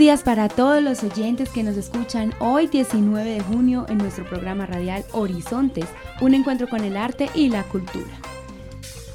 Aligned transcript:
Días 0.00 0.22
para 0.22 0.48
todos 0.48 0.82
los 0.82 1.04
oyentes 1.04 1.50
que 1.50 1.62
nos 1.62 1.76
escuchan 1.76 2.32
hoy 2.38 2.68
19 2.68 3.34
de 3.34 3.40
junio 3.42 3.84
en 3.90 3.98
nuestro 3.98 4.24
programa 4.24 4.64
radial 4.64 5.04
Horizontes, 5.12 5.84
un 6.22 6.32
encuentro 6.32 6.68
con 6.68 6.82
el 6.84 6.96
arte 6.96 7.28
y 7.34 7.50
la 7.50 7.64
cultura. 7.64 8.08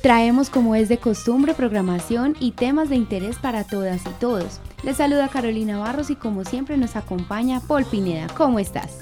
Traemos 0.03 0.51
como 0.51 0.75
es 0.75 0.87
de 0.87 0.99
costumbre 0.99 1.55
programación 1.55 2.35
y 2.39 2.51
temas 2.51 2.89
de 2.89 2.97
interés 2.97 3.37
para 3.37 3.63
todas 3.63 4.05
y 4.05 4.09
todos. 4.19 4.59
Les 4.83 4.97
saluda 4.97 5.27
Carolina 5.27 5.79
Barros 5.79 6.11
y 6.11 6.15
como 6.15 6.45
siempre 6.45 6.77
nos 6.77 6.95
acompaña 6.95 7.61
Paul 7.61 7.85
Pineda. 7.85 8.27
¿Cómo 8.37 8.59
estás? 8.59 8.99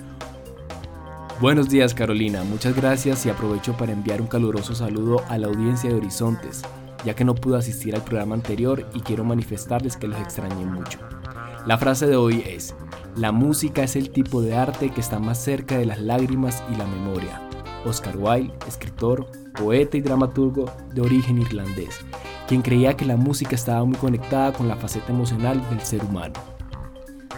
Buenos 1.42 1.68
días 1.68 1.94
Carolina, 1.94 2.46
muchas 2.46 2.78
gracias 2.78 3.26
y 3.26 3.30
aprovecho 3.30 3.76
para 3.76 3.92
enviar 3.92 4.22
un 4.22 4.28
caluroso 4.28 4.74
saludo 4.74 5.22
a 5.28 5.38
la 5.38 5.48
audiencia 5.48 5.90
de 5.90 5.98
Horizontes, 5.98 6.62
ya 7.04 7.14
que 7.14 7.26
no 7.26 7.36
pude 7.36 7.58
asistir 7.58 7.94
al 7.94 8.06
programa 8.06 8.36
anterior 8.36 8.88
y 8.94 9.02
quiero 9.02 9.26
manifestarles 9.26 9.98
que 9.98 10.08
los 10.08 10.22
extrañé 10.22 10.64
mucho. 10.64 11.13
La 11.66 11.78
frase 11.78 12.08
de 12.08 12.18
hoy 12.18 12.44
es, 12.46 12.76
la 13.16 13.32
música 13.32 13.84
es 13.84 13.96
el 13.96 14.10
tipo 14.10 14.42
de 14.42 14.54
arte 14.54 14.90
que 14.90 15.00
está 15.00 15.20
más 15.20 15.42
cerca 15.42 15.78
de 15.78 15.86
las 15.86 16.02
lágrimas 16.02 16.62
y 16.70 16.76
la 16.76 16.86
memoria. 16.86 17.42
Oscar 17.86 18.18
Wilde, 18.18 18.54
escritor, 18.68 19.28
poeta 19.54 19.96
y 19.96 20.02
dramaturgo 20.02 20.66
de 20.94 21.00
origen 21.00 21.38
irlandés, 21.38 22.02
quien 22.50 22.62
creía 22.62 22.98
que 22.98 23.06
la 23.06 23.16
música 23.16 23.56
estaba 23.56 23.86
muy 23.86 23.96
conectada 23.96 24.52
con 24.52 24.68
la 24.68 24.76
faceta 24.76 25.14
emocional 25.14 25.62
del 25.70 25.80
ser 25.80 26.04
humano. 26.04 26.34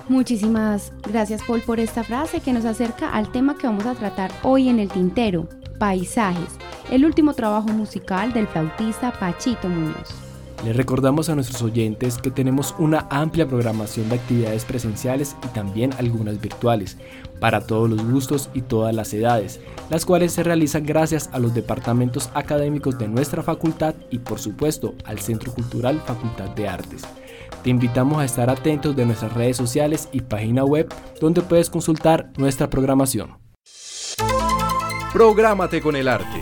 Muchísimas 0.10 0.92
gracias 1.08 1.44
Paul 1.44 1.62
por 1.62 1.80
esta 1.80 2.04
frase 2.04 2.40
que 2.40 2.52
nos 2.54 2.66
acerca 2.66 3.12
al 3.12 3.32
tema 3.32 3.56
que 3.56 3.68
vamos 3.68 3.86
a 3.86 3.94
tratar 3.94 4.32
hoy 4.42 4.70
en 4.70 4.80
el 4.80 4.90
tintero, 4.90 5.48
paisajes, 5.78 6.58
el 6.90 7.06
último 7.06 7.36
trabajo 7.36 7.68
musical 7.68 8.34
del 8.34 8.48
flautista 8.48 9.12
Pachito 9.20 9.70
Muñoz. 9.70 10.25
Les 10.66 10.76
recordamos 10.76 11.30
a 11.30 11.36
nuestros 11.36 11.62
oyentes 11.62 12.18
que 12.18 12.32
tenemos 12.32 12.74
una 12.80 13.06
amplia 13.12 13.48
programación 13.48 14.10
de 14.10 14.16
actividades 14.16 14.66
presenciales 14.66 15.36
y 15.44 15.48
también 15.50 15.94
algunas 16.00 16.42
virtuales, 16.42 16.98
para 17.40 17.68
todos 17.68 17.88
los 17.88 18.04
gustos 18.04 18.50
y 18.56 18.64
todas 18.64 18.96
las 18.96 19.14
edades, 19.14 19.60
las 19.92 20.08
cuales 20.08 20.34
se 20.34 20.42
realizan 20.42 20.84
gracias 20.84 21.30
a 21.34 21.38
los 21.38 21.54
departamentos 21.54 22.32
académicos 22.34 22.98
de 22.98 23.08
nuestra 23.08 23.44
facultad 23.44 23.94
y 24.10 24.18
por 24.18 24.40
supuesto 24.40 24.96
al 25.06 25.20
Centro 25.20 25.54
Cultural 25.54 26.02
Facultad 26.04 26.50
de 26.56 26.68
Artes. 26.68 27.04
Te 27.64 27.70
invitamos 27.70 28.18
a 28.18 28.26
estar 28.26 28.50
atentos 28.50 28.96
de 28.96 29.06
nuestras 29.06 29.34
redes 29.34 29.58
sociales 29.58 30.10
y 30.14 30.22
página 30.22 30.66
web 30.66 30.92
donde 31.22 31.44
puedes 31.44 31.70
consultar 31.70 32.32
nuestra 32.38 32.72
programación. 32.72 33.38
Prográmate 35.14 35.80
con 35.80 35.96
el 35.96 36.08
arte 36.08 36.42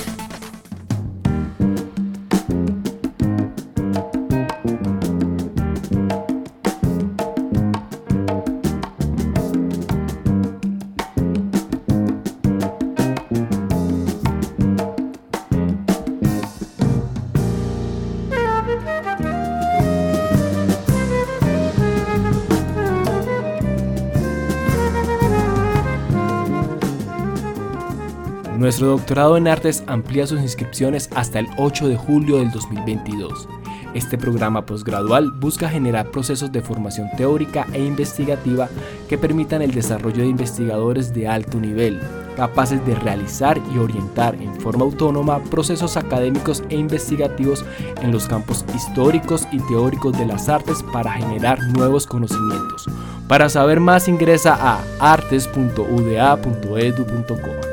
Nuestro 28.71 28.87
doctorado 28.87 29.35
en 29.35 29.49
artes 29.49 29.83
amplía 29.85 30.25
sus 30.25 30.39
inscripciones 30.39 31.09
hasta 31.13 31.39
el 31.39 31.47
8 31.57 31.89
de 31.89 31.97
julio 31.97 32.37
del 32.37 32.51
2022. 32.51 33.49
Este 33.93 34.17
programa 34.17 34.65
posgradual 34.65 35.29
busca 35.29 35.67
generar 35.67 36.09
procesos 36.09 36.53
de 36.53 36.61
formación 36.61 37.09
teórica 37.17 37.67
e 37.73 37.83
investigativa 37.83 38.69
que 39.09 39.17
permitan 39.17 39.61
el 39.61 39.71
desarrollo 39.71 40.21
de 40.21 40.29
investigadores 40.29 41.13
de 41.13 41.27
alto 41.27 41.59
nivel, 41.59 41.99
capaces 42.37 42.85
de 42.85 42.95
realizar 42.95 43.61
y 43.75 43.77
orientar 43.77 44.35
en 44.35 44.55
forma 44.61 44.85
autónoma 44.85 45.43
procesos 45.43 45.97
académicos 45.97 46.63
e 46.69 46.77
investigativos 46.77 47.65
en 48.01 48.13
los 48.13 48.29
campos 48.29 48.63
históricos 48.73 49.49
y 49.51 49.59
teóricos 49.67 50.17
de 50.17 50.27
las 50.27 50.47
artes 50.47 50.81
para 50.93 51.11
generar 51.11 51.61
nuevos 51.73 52.07
conocimientos. 52.07 52.85
Para 53.27 53.49
saber 53.49 53.81
más 53.81 54.07
ingresa 54.07 54.55
a 54.55 54.81
artes.uda.edu.co. 55.01 57.70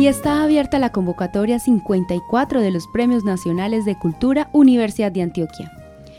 y 0.00 0.06
está 0.06 0.42
abierta 0.42 0.78
la 0.78 0.92
convocatoria 0.92 1.58
54 1.58 2.62
de 2.62 2.70
los 2.70 2.86
Premios 2.86 3.22
Nacionales 3.22 3.84
de 3.84 3.98
Cultura 3.98 4.48
Universidad 4.54 5.12
de 5.12 5.20
Antioquia. 5.20 5.70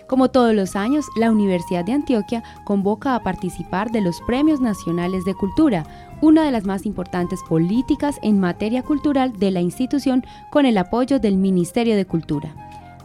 Como 0.06 0.30
todos 0.30 0.53
los 0.53 0.75
años, 0.75 1.08
la 1.18 1.31
Universidad 1.31 1.84
de 1.84 1.94
Antioquia 1.94 2.44
convoca 2.64 3.16
a 3.16 3.24
participar 3.24 3.90
de 3.90 4.02
los 4.02 4.22
Premios 4.22 4.62
Nacionales 4.62 5.25
de 5.25 5.34
Cultura, 5.34 5.84
una 6.22 6.46
de 6.46 6.52
las 6.52 6.64
más 6.64 6.86
importantes 6.86 7.40
políticas 7.50 8.19
en 8.22 8.40
materia 8.40 8.84
cultural 8.84 9.34
de 9.40 9.50
la 9.50 9.62
institución 9.62 10.24
con 10.52 10.68
el 10.68 10.78
apoyo 10.78 11.18
del 11.18 11.38
Ministerio 11.38 11.96
de 11.96 12.06
Cultura. 12.06 12.53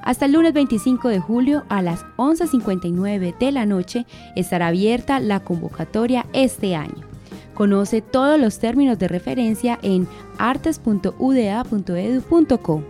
Hasta 0.03 0.26
el 0.26 0.32
lunes 0.32 0.53
25 0.53 1.08
de 1.08 1.20
julio 1.20 1.64
a 1.70 1.81
las 1.81 2.04
11.59 2.19 3.38
de 3.38 3.50
la 3.50 3.64
noche 3.64 4.04
estará 4.34 4.66
abierta 4.66 5.20
la 5.20 5.41
convocatoria 5.41 6.26
este 6.34 6.76
año. 6.76 7.16
Conoce 7.56 8.03
todos 8.03 8.39
los 8.39 8.59
términos 8.59 8.99
de 8.99 9.09
referencia 9.09 9.78
en 9.81 10.06
artes.uda.edu.co. 10.37 12.83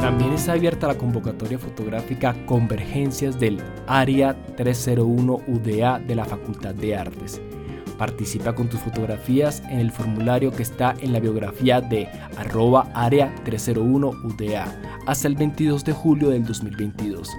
También 0.00 0.32
está 0.32 0.52
abierta 0.52 0.88
la 0.88 0.96
convocatoria 0.96 1.58
fotográfica 1.58 2.34
Convergencias 2.46 3.38
del 3.38 3.58
Área 3.86 4.34
301 4.56 5.42
UDA 5.46 5.98
de 5.98 6.14
la 6.14 6.24
Facultad 6.24 6.74
de 6.74 6.96
Artes 6.96 7.38
Participa 8.02 8.52
con 8.52 8.68
tus 8.68 8.80
fotografías 8.80 9.62
en 9.70 9.78
el 9.78 9.92
formulario 9.92 10.50
que 10.50 10.64
está 10.64 10.96
en 10.98 11.12
la 11.12 11.20
biografía 11.20 11.80
de 11.80 12.08
arroba 12.36 12.90
área 12.94 13.32
301 13.44 14.08
UDA 14.24 14.66
hasta 15.06 15.28
el 15.28 15.36
22 15.36 15.84
de 15.84 15.92
julio 15.92 16.30
del 16.30 16.44
2022. 16.44 17.30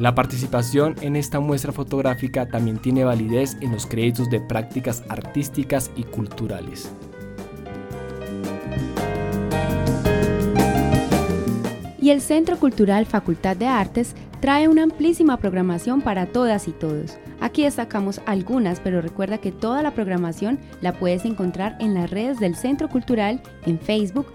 La 0.00 0.12
participación 0.12 0.96
en 1.02 1.14
esta 1.14 1.38
muestra 1.38 1.70
fotográfica 1.70 2.48
también 2.48 2.78
tiene 2.78 3.04
validez 3.04 3.56
en 3.60 3.70
los 3.70 3.86
créditos 3.86 4.28
de 4.28 4.40
prácticas 4.40 5.04
artísticas 5.08 5.92
y 5.94 6.02
culturales. 6.02 6.90
Y 12.02 12.10
el 12.10 12.20
Centro 12.20 12.58
Cultural 12.58 13.06
Facultad 13.06 13.56
de 13.56 13.68
Artes 13.68 14.16
trae 14.40 14.66
una 14.66 14.82
amplísima 14.82 15.36
programación 15.36 16.02
para 16.02 16.26
todas 16.26 16.66
y 16.66 16.72
todos. 16.72 17.18
Aquí 17.40 17.64
destacamos 17.64 18.20
algunas, 18.26 18.80
pero 18.80 19.00
recuerda 19.00 19.38
que 19.38 19.52
toda 19.52 19.82
la 19.82 19.92
programación 19.92 20.58
la 20.80 20.92
puedes 20.94 21.24
encontrar 21.24 21.76
en 21.80 21.94
las 21.94 22.10
redes 22.10 22.38
del 22.38 22.56
Centro 22.56 22.88
Cultural, 22.88 23.40
en 23.66 23.78
Facebook, 23.78 24.26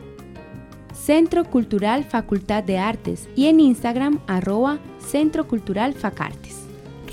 Centro 0.94 1.45
Cultural 1.45 2.03
Facultad 2.03 2.63
de 2.63 2.77
Artes 2.77 3.27
y 3.36 3.48
en 3.48 3.59
Instagram 3.59 4.19
arroba 4.27 4.80
Centro 5.00 5.48
Cultural 5.48 5.94
Facartes. 5.94 6.62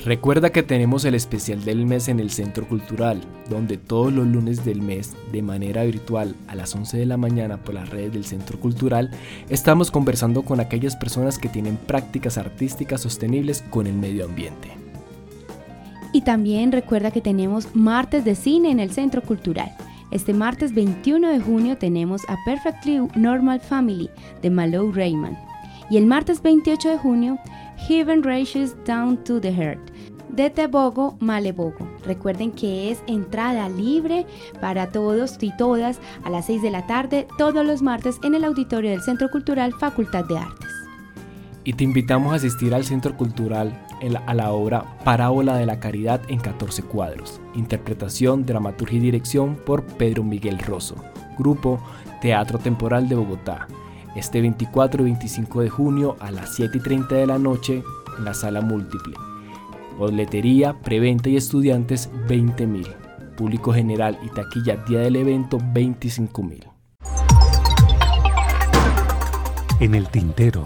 Recuerda 0.05 0.51
que 0.51 0.63
tenemos 0.63 1.05
el 1.05 1.15
especial 1.15 1.65
del 1.65 1.85
mes 1.85 2.09
en 2.09 2.21
el 2.21 2.31
Centro 2.31 2.67
Cultural, 2.69 3.21
donde 3.51 3.77
todos 3.77 4.13
los 4.13 4.27
lunes 4.27 4.65
del 4.65 4.81
mes, 4.81 5.15
de 5.33 5.43
manera 5.43 5.83
virtual, 5.85 6.37
a 6.47 6.55
las 6.55 6.75
11 6.75 6.99
de 6.99 7.07
la 7.07 7.17
mañana 7.17 7.59
por 7.59 7.75
las 7.75 7.91
redes 7.91 8.13
del 8.13 8.25
Centro 8.25 8.61
Cultural, 8.61 9.11
estamos 9.49 9.91
conversando 9.91 10.43
con 10.43 10.61
aquellas 10.61 10.97
personas 10.97 11.39
que 11.39 11.49
tienen 11.49 11.77
prácticas 11.77 12.39
artísticas 12.39 13.01
sostenibles 13.01 13.63
con 13.71 13.87
el 13.87 13.95
medio 13.95 14.25
ambiente. 14.25 14.88
Y 16.13 16.23
también 16.23 16.73
recuerda 16.73 17.11
que 17.11 17.21
tenemos 17.21 17.75
martes 17.75 18.25
de 18.25 18.35
cine 18.35 18.71
en 18.71 18.81
el 18.81 18.91
Centro 18.91 19.23
Cultural. 19.23 19.71
Este 20.11 20.33
martes 20.33 20.73
21 20.73 21.29
de 21.29 21.41
junio 21.41 21.77
tenemos 21.77 22.23
a 22.29 22.37
Perfectly 22.47 23.01
Normal 23.15 23.61
Family 23.61 24.09
de 24.41 24.49
Malou 24.49 24.91
Raymond. 24.91 25.37
Y 25.91 25.99
el 25.99 26.07
martes 26.07 26.43
28 26.43 26.89
de 26.89 26.99
junio, 26.99 27.39
Heaven 27.89 28.23
Races 28.23 28.75
Down 28.87 29.23
to 29.25 29.41
the 29.41 29.53
Heart 29.53 29.91
de 30.31 30.51
Tebogo 30.51 31.17
Malebogo. 31.21 31.89
Recuerden 32.05 32.53
que 32.53 32.91
es 32.91 33.03
entrada 33.07 33.69
libre 33.69 34.27
para 34.61 34.91
todos 34.91 35.37
y 35.41 35.55
todas 35.57 36.01
a 36.25 36.31
las 36.31 36.47
6 36.47 36.63
de 36.63 36.71
la 36.71 36.87
tarde 36.87 37.27
todos 37.37 37.67
los 37.67 37.83
martes 37.83 38.19
en 38.23 38.35
el 38.35 38.45
auditorio 38.45 38.91
del 38.91 39.03
Centro 39.03 39.31
Cultural 39.31 39.75
Facultad 39.75 40.25
de 40.27 40.39
Artes. 40.39 40.71
Y 41.65 41.73
te 41.75 41.85
invitamos 41.85 42.33
a 42.33 42.37
asistir 42.37 42.75
al 42.75 42.85
Centro 42.85 43.17
Cultural 43.17 43.79
a 44.27 44.35
la 44.35 44.53
obra 44.53 44.85
Parábola 45.05 45.57
de 45.57 45.67
la 45.67 45.81
Caridad 45.81 46.21
en 46.29 46.39
14 46.39 46.83
cuadros. 46.83 47.41
Interpretación, 47.55 48.47
dramaturgia 48.47 48.99
y 48.99 49.03
dirección 49.03 49.57
por 49.57 49.85
Pedro 49.85 50.23
Miguel 50.25 50.59
Rosso. 50.59 50.97
Grupo 51.39 51.81
Teatro 52.21 52.59
Temporal 52.59 53.09
de 53.09 53.15
Bogotá. 53.15 53.67
Este 54.17 54.41
24 54.41 55.03
y 55.03 55.05
25 55.05 55.61
de 55.61 55.69
junio 55.69 56.17
a 56.21 56.31
las 56.31 56.55
7 56.55 56.79
y 56.79 56.81
30 56.81 57.15
de 57.15 57.27
la 57.27 57.39
noche 57.39 57.83
en 58.17 58.25
la 58.25 58.35
sala 58.35 58.61
múltiple. 58.61 59.15
Boletería, 59.99 60.75
preventa 60.75 61.29
y 61.29 61.37
estudiantes 61.37 62.11
20.000. 62.29 63.35
Público 63.37 63.73
general 63.73 64.19
y 64.25 64.29
taquilla 64.29 64.77
día 64.89 65.01
del 65.01 65.17
evento 65.17 65.59
25.000. 65.59 66.65
En 69.81 69.95
el 69.95 70.09
tintero. 70.09 70.65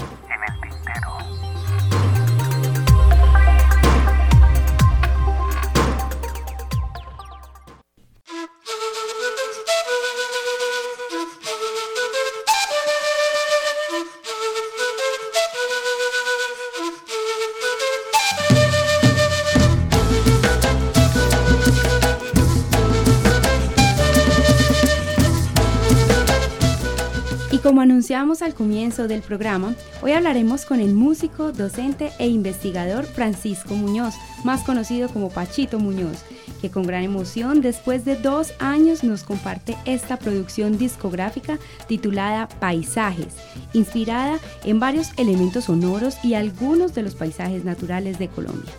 Como 27.63 27.81
anunciamos 27.81 28.43
al 28.43 28.55
comienzo 28.55 29.07
del 29.07 29.23
programa, 29.23 29.75
hoy 30.03 30.13
hablaremos 30.13 30.65
con 30.65 30.81
el 30.81 30.95
músico, 30.95 31.53
docente 31.53 32.11
e 32.19 32.27
investigador 32.27 33.05
Francisco 33.05 33.75
Muñoz, 33.75 34.15
más 34.43 34.63
conocido 34.63 35.09
como 35.09 35.31
Pachito 35.31 35.79
Muñoz, 35.79 36.25
que 36.61 36.71
con 36.71 36.83
gran 36.83 37.05
emoción 37.05 37.61
después 37.61 38.05
de 38.05 38.17
dos 38.17 38.53
años 38.59 39.05
nos 39.05 39.23
comparte 39.23 39.77
esta 39.85 40.17
producción 40.17 40.77
discográfica 40.77 41.59
titulada 41.87 42.49
Paisajes, 42.49 43.37
inspirada 43.73 44.39
en 44.65 44.81
varios 44.81 45.13
elementos 45.17 45.65
sonoros 45.65 46.17
y 46.25 46.35
algunos 46.35 46.95
de 46.95 47.03
los 47.03 47.15
paisajes 47.15 47.65
naturales 47.65 48.19
de 48.19 48.29
Colombia. 48.29 48.73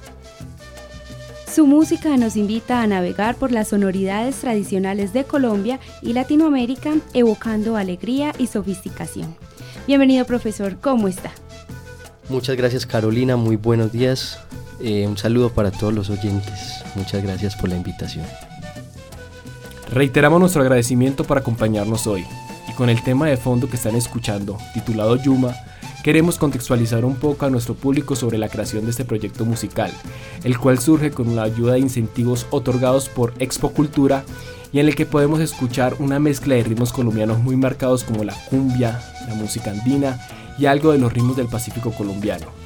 Su 1.53 1.67
música 1.67 2.17
nos 2.17 2.35
invita 2.35 2.81
a 2.81 2.87
navegar 2.87 3.35
por 3.35 3.51
las 3.51 3.67
sonoridades 3.67 4.37
tradicionales 4.37 5.13
de 5.13 5.23
Colombia 5.23 5.79
y 6.01 6.13
Latinoamérica, 6.13 6.95
evocando 7.13 7.77
alegría 7.77 8.33
y 8.39 8.47
sofisticación. 8.47 9.35
Bienvenido 9.85 10.25
profesor, 10.25 10.77
¿cómo 10.81 11.07
está? 11.07 11.29
Muchas 12.27 12.55
gracias 12.55 12.87
Carolina, 12.87 13.37
muy 13.37 13.55
buenos 13.55 13.91
días. 13.91 14.39
Eh, 14.81 15.05
un 15.07 15.15
saludo 15.15 15.51
para 15.51 15.69
todos 15.69 15.93
los 15.93 16.09
oyentes. 16.09 16.83
Muchas 16.95 17.21
gracias 17.21 17.55
por 17.55 17.69
la 17.69 17.75
invitación. 17.75 18.25
Reiteramos 19.91 20.39
nuestro 20.39 20.63
agradecimiento 20.63 21.23
por 21.23 21.37
acompañarnos 21.37 22.07
hoy 22.07 22.25
y 22.67 22.73
con 22.73 22.89
el 22.89 23.03
tema 23.03 23.27
de 23.27 23.37
fondo 23.37 23.69
que 23.69 23.75
están 23.75 23.95
escuchando, 23.95 24.57
titulado 24.73 25.17
Yuma, 25.17 25.53
queremos 26.03 26.37
contextualizar 26.37 27.05
un 27.05 27.15
poco 27.15 27.45
a 27.45 27.49
nuestro 27.49 27.75
público 27.75 28.15
sobre 28.15 28.37
la 28.37 28.49
creación 28.49 28.83
de 28.83 28.91
este 28.91 29.05
proyecto 29.05 29.45
musical, 29.45 29.91
el 30.43 30.57
cual 30.57 30.77
surge 30.77 31.11
con 31.11 31.35
la 31.35 31.43
ayuda 31.43 31.73
de 31.73 31.79
incentivos 31.79 32.45
otorgados 32.51 33.07
por 33.07 33.33
Expo 33.39 33.71
Cultura 33.71 34.25
y 34.73 34.79
en 34.79 34.87
el 34.87 34.95
que 34.95 35.05
podemos 35.05 35.39
escuchar 35.39 35.95
una 35.99 36.19
mezcla 36.19 36.55
de 36.55 36.63
ritmos 36.63 36.91
colombianos 36.91 37.39
muy 37.39 37.55
marcados 37.55 38.03
como 38.03 38.23
la 38.23 38.35
cumbia, 38.49 39.01
la 39.29 39.35
música 39.35 39.71
andina 39.71 40.19
y 40.59 40.65
algo 40.65 40.91
de 40.91 40.97
los 40.97 41.13
ritmos 41.13 41.37
del 41.37 41.47
Pacífico 41.47 41.91
colombiano. 41.91 42.62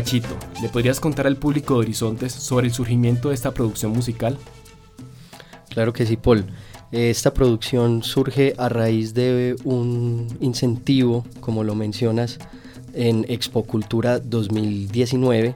Pachito, 0.00 0.34
¿le 0.62 0.70
podrías 0.70 0.98
contar 0.98 1.26
al 1.26 1.36
público 1.36 1.74
de 1.74 1.80
Horizontes 1.80 2.32
sobre 2.32 2.68
el 2.68 2.72
surgimiento 2.72 3.28
de 3.28 3.34
esta 3.34 3.52
producción 3.52 3.92
musical? 3.92 4.38
Claro 5.68 5.92
que 5.92 6.06
sí, 6.06 6.16
Paul. 6.16 6.46
Esta 6.90 7.34
producción 7.34 8.02
surge 8.02 8.54
a 8.56 8.70
raíz 8.70 9.12
de 9.12 9.56
un 9.62 10.26
incentivo, 10.40 11.26
como 11.40 11.64
lo 11.64 11.74
mencionas, 11.74 12.38
en 12.94 13.26
Expo 13.28 13.64
Cultura 13.64 14.20
2019, 14.20 15.54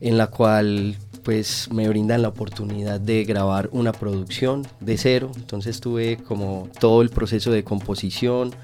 en 0.00 0.18
la 0.18 0.26
cual 0.26 0.96
pues 1.22 1.68
me 1.70 1.88
brindan 1.88 2.22
la 2.22 2.30
oportunidad 2.30 2.98
de 2.98 3.22
grabar 3.22 3.68
una 3.70 3.92
producción 3.92 4.66
de 4.80 4.98
cero. 4.98 5.30
Entonces 5.36 5.78
tuve 5.78 6.16
como 6.16 6.68
todo 6.80 7.00
el 7.00 7.10
proceso 7.10 7.52
de 7.52 7.62
composición, 7.62 8.56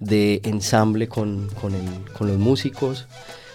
de 0.00 0.40
ensamble 0.44 1.06
con, 1.06 1.50
con 1.60 2.26
los 2.26 2.38
músicos 2.38 3.06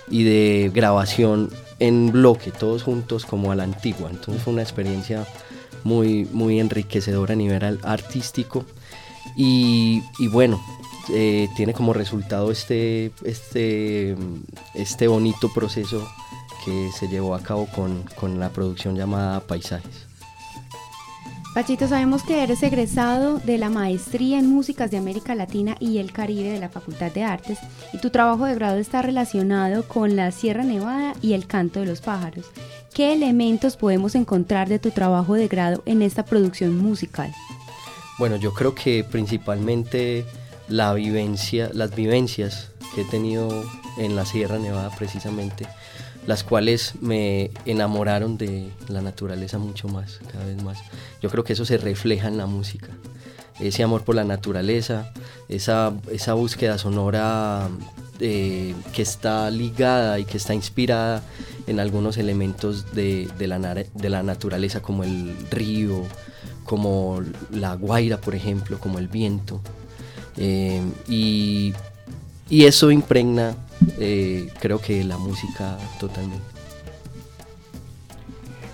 y 0.10 0.24
de 0.24 0.72
grabación 0.74 1.50
en 1.80 2.12
bloque, 2.12 2.52
todos 2.52 2.84
juntos 2.84 3.26
como 3.26 3.52
a 3.52 3.56
la 3.56 3.64
antigua. 3.64 4.10
Entonces 4.10 4.44
fue 4.44 4.54
una 4.54 4.62
experiencia 4.62 5.26
muy, 5.84 6.26
muy 6.32 6.60
enriquecedora 6.60 7.34
a 7.34 7.38
nivel 7.38 7.80
artístico 7.84 8.66
y, 9.36 10.02
bueno, 10.32 10.62
eh, 11.14 11.48
tiene 11.56 11.74
como 11.74 11.94
resultado 11.94 12.52
este, 12.52 13.12
este, 13.24 14.16
este 14.74 15.08
bonito 15.08 15.52
proceso 15.54 16.06
que 16.66 16.90
se 16.92 17.08
llevó 17.08 17.36
a 17.36 17.42
cabo 17.42 17.68
con, 17.68 18.04
con 18.16 18.40
la 18.40 18.50
producción 18.50 18.96
llamada 18.96 19.40
Paisajes. 19.40 20.09
Pachito, 21.60 21.90
sabemos 21.90 22.24
que 22.24 22.42
eres 22.42 22.64
egresado 22.64 23.40
de 23.40 23.58
la 23.58 23.70
Maestría 23.70 24.40
en 24.40 24.48
Músicas 24.48 24.92
de 24.92 24.98
América 24.98 25.36
Latina 25.36 25.76
y 25.78 25.98
el 25.98 26.14
Caribe 26.14 26.52
de 26.52 26.60
la 26.62 26.70
Facultad 26.70 27.12
de 27.12 27.24
Artes 27.24 27.60
y 27.92 27.98
tu 27.98 28.12
trabajo 28.12 28.46
de 28.46 28.56
grado 28.56 28.78
está 28.78 29.02
relacionado 29.02 29.86
con 29.86 30.16
la 30.16 30.32
Sierra 30.32 30.64
Nevada 30.64 31.16
y 31.22 31.34
el 31.34 31.48
canto 31.48 31.82
de 31.82 31.88
los 31.88 32.00
pájaros. 32.00 32.46
¿Qué 32.94 33.12
elementos 33.12 33.76
podemos 33.76 34.16
encontrar 34.16 34.70
de 34.70 34.80
tu 34.80 34.92
trabajo 34.92 35.34
de 35.34 35.50
grado 35.50 35.84
en 35.86 36.02
esta 36.02 36.24
producción 36.24 36.78
musical? 36.78 37.30
Bueno, 38.20 38.38
yo 38.38 38.54
creo 38.54 38.74
que 38.74 39.04
principalmente 39.04 40.24
la 40.70 40.94
vivencia, 40.94 41.72
las 41.74 41.94
vivencias 41.94 42.72
que 42.96 43.02
he 43.02 43.06
tenido 43.06 43.66
en 43.98 44.16
la 44.16 44.26
Sierra 44.26 44.60
Nevada 44.60 44.92
precisamente 44.98 45.68
las 46.30 46.44
cuales 46.44 46.94
me 47.02 47.50
enamoraron 47.66 48.38
de 48.38 48.70
la 48.88 49.02
naturaleza 49.02 49.58
mucho 49.58 49.88
más, 49.88 50.20
cada 50.32 50.46
vez 50.46 50.62
más. 50.62 50.78
Yo 51.24 51.32
creo 51.32 51.44
que 51.44 51.54
eso 51.54 51.66
se 51.66 51.80
refleja 51.80 52.28
en 52.28 52.38
la 52.38 52.46
música, 52.46 52.90
ese 53.60 53.82
amor 53.82 54.04
por 54.04 54.14
la 54.14 54.24
naturaleza, 54.24 55.12
esa, 55.48 55.92
esa 56.12 56.36
búsqueda 56.36 56.78
sonora 56.78 57.68
eh, 58.20 58.76
que 58.94 59.02
está 59.02 59.50
ligada 59.50 60.20
y 60.20 60.26
que 60.26 60.38
está 60.38 60.54
inspirada 60.54 61.24
en 61.66 61.80
algunos 61.80 62.16
elementos 62.18 62.94
de, 62.94 63.28
la, 63.40 63.74
de 63.74 64.10
la 64.12 64.22
naturaleza 64.22 64.84
como 64.84 65.04
el 65.04 65.36
río, 65.50 66.04
como 66.64 67.24
la 67.50 67.74
guaira, 67.74 68.22
por 68.22 68.36
ejemplo, 68.36 68.80
como 68.80 69.00
el 69.00 69.08
viento. 69.08 69.62
Eh, 70.38 70.84
y, 71.08 71.74
y 72.52 72.66
eso 72.66 72.92
impregna 72.92 73.56
eh, 74.00 74.52
creo 74.60 74.80
que 74.80 75.04
la 75.04 75.18
música 75.18 75.78
totalmente. 76.00 76.44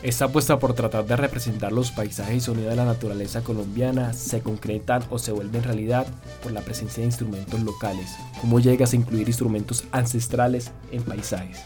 Esta 0.05 0.25
apuesta 0.25 0.59
por 0.59 0.75
tratar 0.75 1.07
de 1.07 1.15
representar 1.15 1.71
los 1.71 1.89
paisajes 1.89 2.35
y 2.35 2.39
sonidos 2.39 2.69
de 2.69 2.75
la 2.75 2.85
naturaleza 2.85 3.41
colombiana 3.41 4.13
se 4.13 4.41
concretan 4.41 5.03
o 5.09 5.17
se 5.17 5.31
vuelven 5.31 5.63
realidad 5.63 6.05
por 6.43 6.51
la 6.51 6.61
presencia 6.61 7.01
de 7.01 7.07
instrumentos 7.07 7.59
locales. 7.61 8.11
¿Cómo 8.39 8.59
llegas 8.59 8.93
a 8.93 8.97
incluir 8.97 9.27
instrumentos 9.27 9.83
ancestrales 9.91 10.69
en 10.91 11.01
paisajes? 11.01 11.57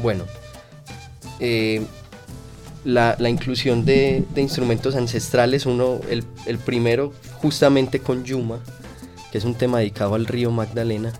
Bueno, 0.00 0.26
eh, 1.40 1.84
la, 2.84 3.16
inclusión 3.28 3.84
de, 3.84 4.24
instrumentos 4.36 4.94
ancestrales, 4.94 5.66
uno, 5.66 6.00
el, 6.08 6.22
el, 6.46 6.58
primero 6.58 7.12
justamente 7.40 7.98
con 7.98 8.22
Yuma, 8.22 8.60
que 9.32 9.38
es 9.38 9.44
un 9.44 9.56
tema 9.56 9.78
dedicado 9.78 10.14
al 10.14 10.26
río 10.26 10.52
Magdalena, 10.52 11.12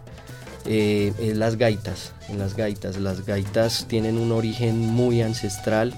eh, 0.65 1.13
es 1.19 1.37
las 1.37 1.57
gaitas. 1.57 2.13
En 2.29 2.39
las 2.39 2.57
gaitas, 2.57 2.97
las 2.99 3.27
gaitas 3.27 3.87
tienen 3.89 4.19
un 4.19 4.33
origen 4.33 4.79
muy 4.79 5.23
ancestral, 5.23 5.95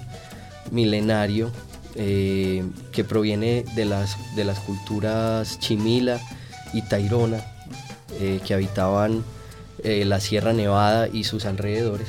milenario, 0.71 1.51
eh, 1.95 2.63
que 2.91 3.03
proviene 3.03 3.63
de 3.75 3.85
las, 3.85 4.17
de 4.35 4.43
las 4.43 4.59
culturas 4.59 5.59
chimila 5.59 6.19
y 6.73 6.81
tairona, 6.81 7.45
eh, 8.19 8.39
que 8.45 8.53
habitaban 8.53 9.23
la 9.83 10.19
Sierra 10.19 10.51
Nevada 10.51 11.07
y 11.13 11.25
sus 11.25 11.45
alrededores. 11.45 12.07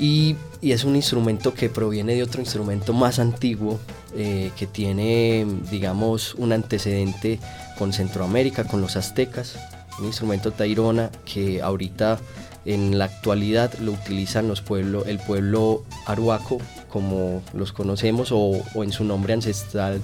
Y, 0.00 0.34
y, 0.60 0.72
es 0.72 0.82
un 0.82 0.96
instrumento 0.96 1.54
que 1.54 1.68
proviene 1.68 2.16
de 2.16 2.24
otro 2.24 2.40
instrumento 2.40 2.92
más 2.92 3.20
antiguo, 3.20 3.78
que 4.12 4.68
tiene, 4.72 5.46
digamos, 5.70 6.34
un 6.34 6.52
antecedente 6.52 7.38
con 7.78 7.92
Centroamérica, 7.92 8.64
con 8.64 8.80
los 8.80 8.96
aztecas, 8.96 9.54
un 9.98 10.06
instrumento 10.06 10.52
tairona 10.52 11.10
que 11.24 11.62
ahorita 11.62 12.18
en 12.64 12.98
la 12.98 13.06
actualidad 13.06 13.72
lo 13.78 13.92
utilizan 13.92 14.48
los 14.48 14.60
pueblos, 14.60 15.06
el 15.06 15.18
pueblo 15.18 15.84
aruaco 16.06 16.58
como 16.88 17.42
los 17.54 17.72
conocemos 17.72 18.30
o, 18.32 18.60
en 18.82 18.92
su 18.92 19.04
nombre 19.04 19.32
ancestral 19.32 20.00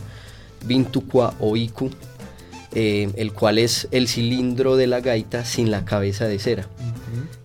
Bintuqua 0.65 1.35
o 1.41 1.57
Iku, 1.57 1.91
eh, 2.75 3.11
el 3.17 3.33
cual 3.33 3.59
es 3.59 3.89
el 3.91 4.07
cilindro 4.07 4.77
de 4.77 4.87
la 4.87 5.01
gaita 5.01 5.45
sin 5.45 5.71
la 5.71 5.85
cabeza 5.85 6.27
de 6.27 6.39
cera. 6.39 6.69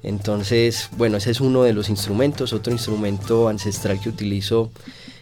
Entonces, 0.04 0.90
bueno, 0.98 1.18
ese 1.18 1.32
es 1.32 1.42
uno 1.42 1.64
de 1.64 1.74
los 1.74 1.90
instrumentos. 1.90 2.54
Otro 2.54 2.72
instrumento 2.72 3.50
ancestral 3.50 4.00
que 4.00 4.10
utilizo 4.10 4.72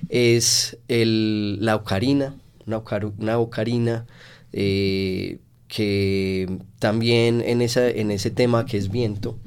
es 0.09 0.77
el, 0.87 1.63
la 1.63 1.75
ocarina, 1.75 2.35
una, 2.65 3.39
ocarina 3.39 4.05
eh, 4.53 5.39
que 5.75 6.47
también 6.79 7.41
en, 7.41 7.61
en 7.61 8.11
ese 8.11 8.31
tema 8.31 8.65
que 8.65 8.77
es 8.77 8.89
viento, 8.89 9.37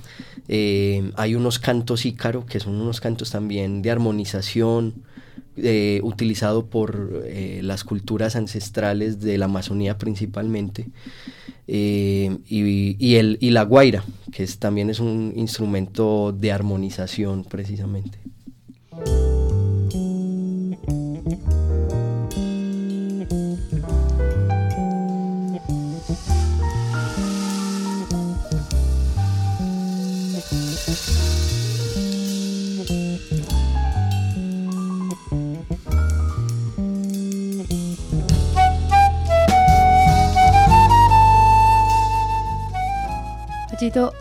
eh, 0.47 1.11
hay 1.17 1.35
unos 1.35 1.59
cantos 1.59 2.05
ícaro, 2.05 2.45
que 2.45 2.61
son 2.61 2.79
unos 2.79 3.01
cantos 3.01 3.31
también 3.31 3.81
de 3.81 3.91
armonización, 3.91 5.05
eh, 5.57 6.01
utilizado 6.03 6.67
por 6.67 7.23
eh, 7.25 7.61
las 7.63 7.83
culturas 7.83 8.37
ancestrales 8.37 9.21
de 9.21 9.39
la 9.39 9.47
Amazonía 9.47 9.97
principalmente, 9.97 10.89
y, 11.67 13.15
el, 13.15 13.39
y 13.41 13.51
la 13.51 13.63
guaira, 13.63 14.05
que 14.31 14.43
es, 14.43 14.59
también 14.59 14.91
es 14.91 15.01
un 15.01 15.33
instrumento 15.35 16.33
de 16.33 16.53
armonización 16.53 17.45
precisamente. 17.45 18.19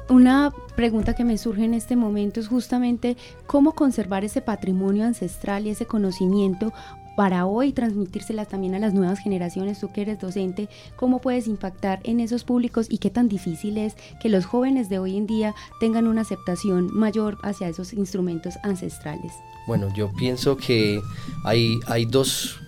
Una 0.09 0.53
pregunta 0.75 1.15
que 1.15 1.24
me 1.24 1.38
surge 1.38 1.63
en 1.63 1.74
este 1.74 1.95
momento 1.95 2.39
es 2.39 2.47
justamente 2.47 3.17
cómo 3.45 3.74
conservar 3.74 4.24
ese 4.24 4.41
patrimonio 4.41 5.05
ancestral 5.05 5.65
y 5.65 5.71
ese 5.71 5.86
conocimiento 5.86 6.74
para 7.17 7.47
hoy 7.47 7.74
transmitírsela 7.74 8.45
también 8.45 8.75
a 8.75 8.79
las 8.79 8.93
nuevas 8.93 9.17
generaciones, 9.17 9.79
tú 9.79 9.91
que 9.91 10.03
eres 10.03 10.19
docente, 10.19 10.69
cómo 10.95 11.19
puedes 11.19 11.47
impactar 11.47 12.00
en 12.03 12.19
esos 12.19 12.43
públicos 12.43 12.86
y 12.91 13.00
qué 13.00 13.09
tan 13.09 13.27
difícil 13.27 13.79
es 13.79 13.95
que 14.21 14.29
los 14.29 14.45
jóvenes 14.45 14.88
de 14.88 15.00
hoy 15.00 15.17
en 15.17 15.25
día 15.25 15.55
tengan 15.79 16.05
una 16.05 16.21
aceptación 16.21 16.93
mayor 16.93 17.39
hacia 17.41 17.69
esos 17.69 17.93
instrumentos 17.93 18.53
ancestrales. 18.62 19.33
Bueno, 19.65 19.91
yo 19.95 20.12
pienso 20.13 20.57
que 20.57 21.01
hay, 21.43 21.79
hay 21.88 22.05
dos 22.05 22.59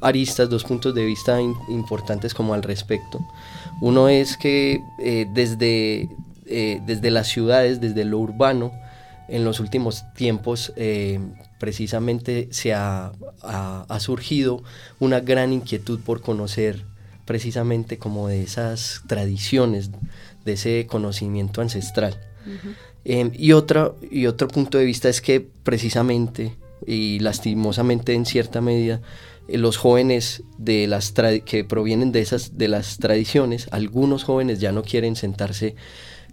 aristas, 0.00 0.50
dos 0.50 0.64
puntos 0.64 0.92
de 0.96 1.06
vista 1.06 1.40
importantes 1.40 2.34
como 2.34 2.54
al 2.54 2.64
respecto. 2.64 3.20
Uno 3.80 4.08
es 4.08 4.36
que 4.36 4.80
eh, 4.98 5.26
desde 5.32 6.08
eh, 6.52 6.80
desde 6.86 7.10
las 7.10 7.28
ciudades, 7.28 7.80
desde 7.80 8.04
lo 8.04 8.18
urbano, 8.18 8.72
en 9.28 9.44
los 9.44 9.60
últimos 9.60 10.04
tiempos 10.14 10.72
eh, 10.76 11.18
precisamente 11.58 12.48
se 12.50 12.74
ha, 12.74 13.12
surgido 13.98 14.62
una 15.00 15.20
gran 15.20 15.52
inquietud 15.52 16.00
por 16.00 16.20
conocer 16.20 16.84
precisamente 17.24 17.98
como 17.98 18.28
de 18.28 18.42
esas 18.42 19.02
tradiciones, 19.06 19.90
de 20.44 20.52
ese 20.52 20.86
conocimiento 20.86 21.62
ancestral. 21.62 22.20
Em, 23.04 23.30
y, 23.34 23.52
otro, 23.52 23.96
y 24.10 24.26
otro 24.26 24.48
punto 24.48 24.78
de 24.78 24.84
vista 24.84 25.08
es 25.08 25.20
que 25.20 25.40
precisamente 25.40 26.56
y 26.86 27.18
lastimosamente 27.20 28.14
en 28.14 28.26
cierta 28.26 28.60
medida 28.60 29.00
eh, 29.48 29.58
los 29.58 29.76
jóvenes 29.76 30.42
de 30.58 30.86
las 30.86 31.12
que 31.44 31.64
provienen 31.64 32.12
de 32.12 32.20
esas 32.20 32.58
de 32.58 32.68
las 32.68 32.98
tradiciones, 32.98 33.68
algunos 33.70 34.24
jóvenes 34.24 34.60
ya 34.60 34.72
no 34.72 34.82
quieren 34.82 35.16
sentarse 35.16 35.74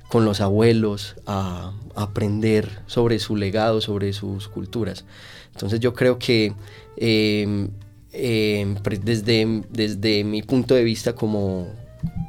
con 0.10 0.26
los 0.26 0.42
abuelos 0.42 1.16
a, 1.26 1.72
aprender 1.96 2.82
sobre 2.88 3.20
su 3.20 3.36
legado, 3.36 3.80
sobre 3.82 4.12
sus 4.14 4.48
culturas. 4.48 5.06
Entonces 5.54 5.80
yo 5.80 5.94
creo 5.94 6.18
que 6.18 6.54
em, 6.98 7.70
em, 8.14 8.76
desde, 9.04 9.64
desde 9.70 10.24
mi 10.24 10.42
punto 10.42 10.76
de 10.76 10.84
vista 10.84 11.14
como, 11.14 11.68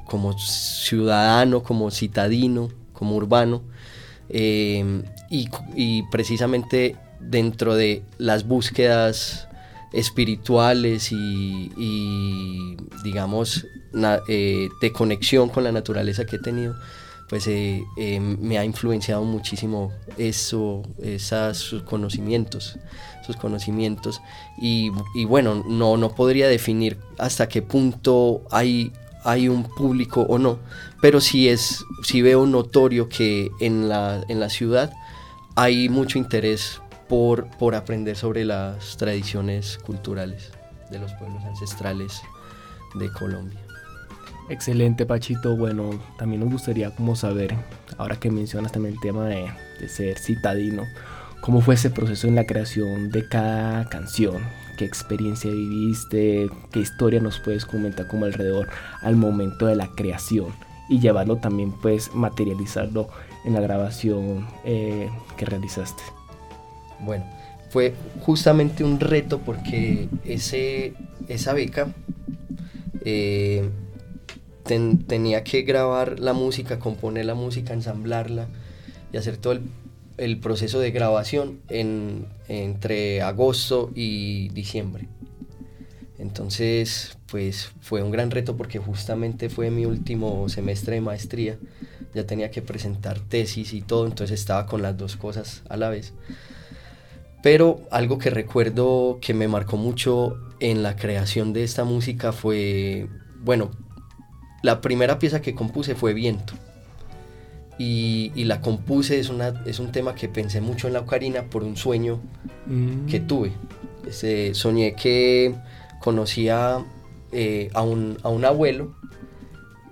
como 0.07 0.37
ciudadano, 0.39 1.63
como 1.63 1.91
citadino, 1.91 2.69
como 2.93 3.17
urbano, 3.17 3.63
em, 4.29 5.05
y, 5.31 6.03
precisamente 6.11 6.97
dentro 7.21 7.77
de 7.77 8.03
las 8.19 8.47
búsquedas 8.47 9.49
espirituales 9.93 11.13
y, 11.13 12.77
digamos 13.05 13.67
eh, 14.29 14.69
de 14.81 14.93
conexión 14.93 15.49
con 15.49 15.65
la 15.65 15.73
naturaleza 15.73 16.25
que 16.27 16.37
he 16.37 16.39
tenido, 16.39 16.77
pues 17.31 17.47
eh, 17.47 17.87
eh, 17.97 18.19
me 18.19 18.59
ha 18.59 18.65
influenciado 18.65 19.23
muchísimo 19.23 19.93
eso, 20.19 20.83
esos 21.01 21.85
conocimientos, 21.85 22.77
sus 23.25 23.37
conocimientos. 23.37 24.21
Y, 24.61 24.91
bueno, 25.27 25.63
no, 25.65 25.97
no 25.97 26.13
podría 26.13 26.49
definir 26.49 26.99
hasta 27.19 27.49
qué 27.49 27.63
punto 27.63 28.43
hay, 28.51 28.93
hay 29.23 29.49
un 29.49 29.63
público 29.63 30.23
o 30.23 30.39
no, 30.41 30.59
pero 31.01 31.21
sí, 31.21 31.49
es, 31.49 31.85
sí 32.03 32.21
veo 32.21 32.45
notorio 32.47 33.09
que 33.09 33.53
en 33.61 33.89
la, 33.89 34.25
en 34.29 34.41
la 34.41 34.51
ciudad 34.51 34.93
hay 35.55 35.89
mucho 35.89 36.19
interés 36.19 36.81
por, 37.09 37.47
por 37.59 37.77
aprender 37.77 38.17
sobre 38.17 38.45
las 38.45 38.97
tradiciones 38.97 39.79
culturales 39.79 40.51
de 40.91 40.99
los 40.99 41.13
pueblos 41.13 41.45
ancestrales 41.45 42.23
de 42.95 43.09
Colombia. 43.13 43.60
Excelente, 44.50 45.07
Pachito. 45.07 45.57
Bueno, 45.57 45.90
también 46.19 46.40
nos 46.40 46.50
gustaría 46.50 46.90
como 46.90 47.14
saber, 47.14 47.54
ahora 47.97 48.16
que 48.16 48.33
mencionas 48.33 48.73
también 48.73 48.97
el 48.97 49.00
tema 49.00 49.26
de, 49.26 49.49
ser 49.88 50.19
citadino, 50.19 50.83
cómo 51.40 51.61
fue 51.61 51.75
ese 51.75 51.88
proceso 51.88 52.26
en 52.26 52.35
la 52.35 52.45
creación 52.45 53.11
de 53.12 53.28
cada 53.28 53.88
canción, 53.88 54.42
qué 54.76 54.85
experiencia 54.85 55.52
viviste, 55.52 56.50
qué 56.73 56.80
historia 56.80 57.21
nos 57.21 57.38
puedes 57.38 57.64
comentar 57.64 58.09
como 58.09 58.25
alrededor 58.25 58.69
al 59.02 59.14
momento 59.14 59.66
de 59.66 59.76
la 59.76 59.87
creación 59.87 60.49
y 60.88 60.99
llevarlo 60.99 61.37
también 61.37 61.71
pues 61.71 62.12
materializarlo 62.12 63.09
en 63.45 63.54
la 63.54 63.61
grabación 63.61 64.49
eh, 64.64 65.09
que 65.37 65.47
realizaste. 65.47 66.02
Bueno, 66.99 67.25
fue 67.71 67.95
justamente 68.23 68.83
un 68.83 68.99
reto 68.99 69.38
porque 69.38 70.09
ese, 70.25 70.95
esa 71.28 71.52
beca 71.52 71.95
eh, 73.04 73.71
tenía 75.07 75.45
que 75.45 75.62
grabar 75.62 76.21
la 76.21 76.33
música, 76.33 76.79
componer 76.79 77.27
la 77.27 77.35
música, 77.35 77.73
ensamblarla 77.75 78.49
y 79.12 79.17
hacer 79.17 79.37
todo 79.37 79.59
el, 80.17 80.39
proceso 80.39 80.79
de 80.79 80.91
grabación 80.91 81.61
en, 81.69 82.27
entre 82.49 83.23
agosto 83.23 83.91
y 83.95 84.49
diciembre. 84.50 85.09
Entonces, 86.19 87.17
pues 87.31 87.73
fue 87.81 88.03
un 88.03 88.11
gran 88.11 88.31
reto 88.31 88.57
porque 88.57 88.79
justamente 88.79 89.49
fue 89.49 89.71
mi 89.71 89.87
último 89.87 90.49
semestre 90.50 90.97
de 90.97 91.00
maestría. 91.00 91.59
Ya 92.15 92.27
tenía 92.27 92.50
que 92.50 92.61
presentar 92.61 93.21
tesis 93.21 93.73
y 93.73 93.81
todo, 93.81 94.07
entonces 94.07 94.39
estaba 94.39 94.67
con 94.67 94.83
las 94.83 94.99
dos 94.99 95.17
cosas 95.17 95.62
a 95.69 95.77
la 95.79 95.89
vez. 95.89 96.12
Pero 97.43 97.81
algo 97.91 98.19
que 98.19 98.29
recuerdo 98.29 99.19
que 99.23 99.33
me 99.33 99.49
marcó 99.49 99.79
mucho 99.79 100.37
en 100.61 100.83
la 100.83 100.97
creación 100.97 101.55
de 101.55 101.65
esta 101.65 101.85
música 101.85 102.33
fue, 102.33 103.09
bueno, 103.43 103.71
la 104.62 104.81
primera 104.81 105.19
pieza 105.19 105.40
que 105.43 105.55
compuse 105.55 105.95
fue 105.95 106.12
Viento. 106.14 106.55
y, 107.79 108.45
la 108.45 108.61
compuse, 108.61 109.19
es, 109.19 109.31
una, 109.31 109.62
es 109.64 109.79
un 109.79 109.90
tema 109.90 110.14
que 110.14 110.29
pensé 110.29 110.61
mucho 110.61 110.87
en 110.87 110.93
la 110.93 111.00
ocarina 111.00 111.45
por 111.45 111.62
un 111.62 111.76
sueño 111.76 112.21
Mm. 112.67 113.07
que 113.07 113.21
tuve. 113.21 113.52
Soñé 114.55 114.95
que 114.95 115.55
conocía 116.00 116.85
eh, 117.33 117.71
a, 117.75 117.83
un, 117.83 118.19
a 118.23 118.29
un 118.29 118.45
abuelo 118.45 118.95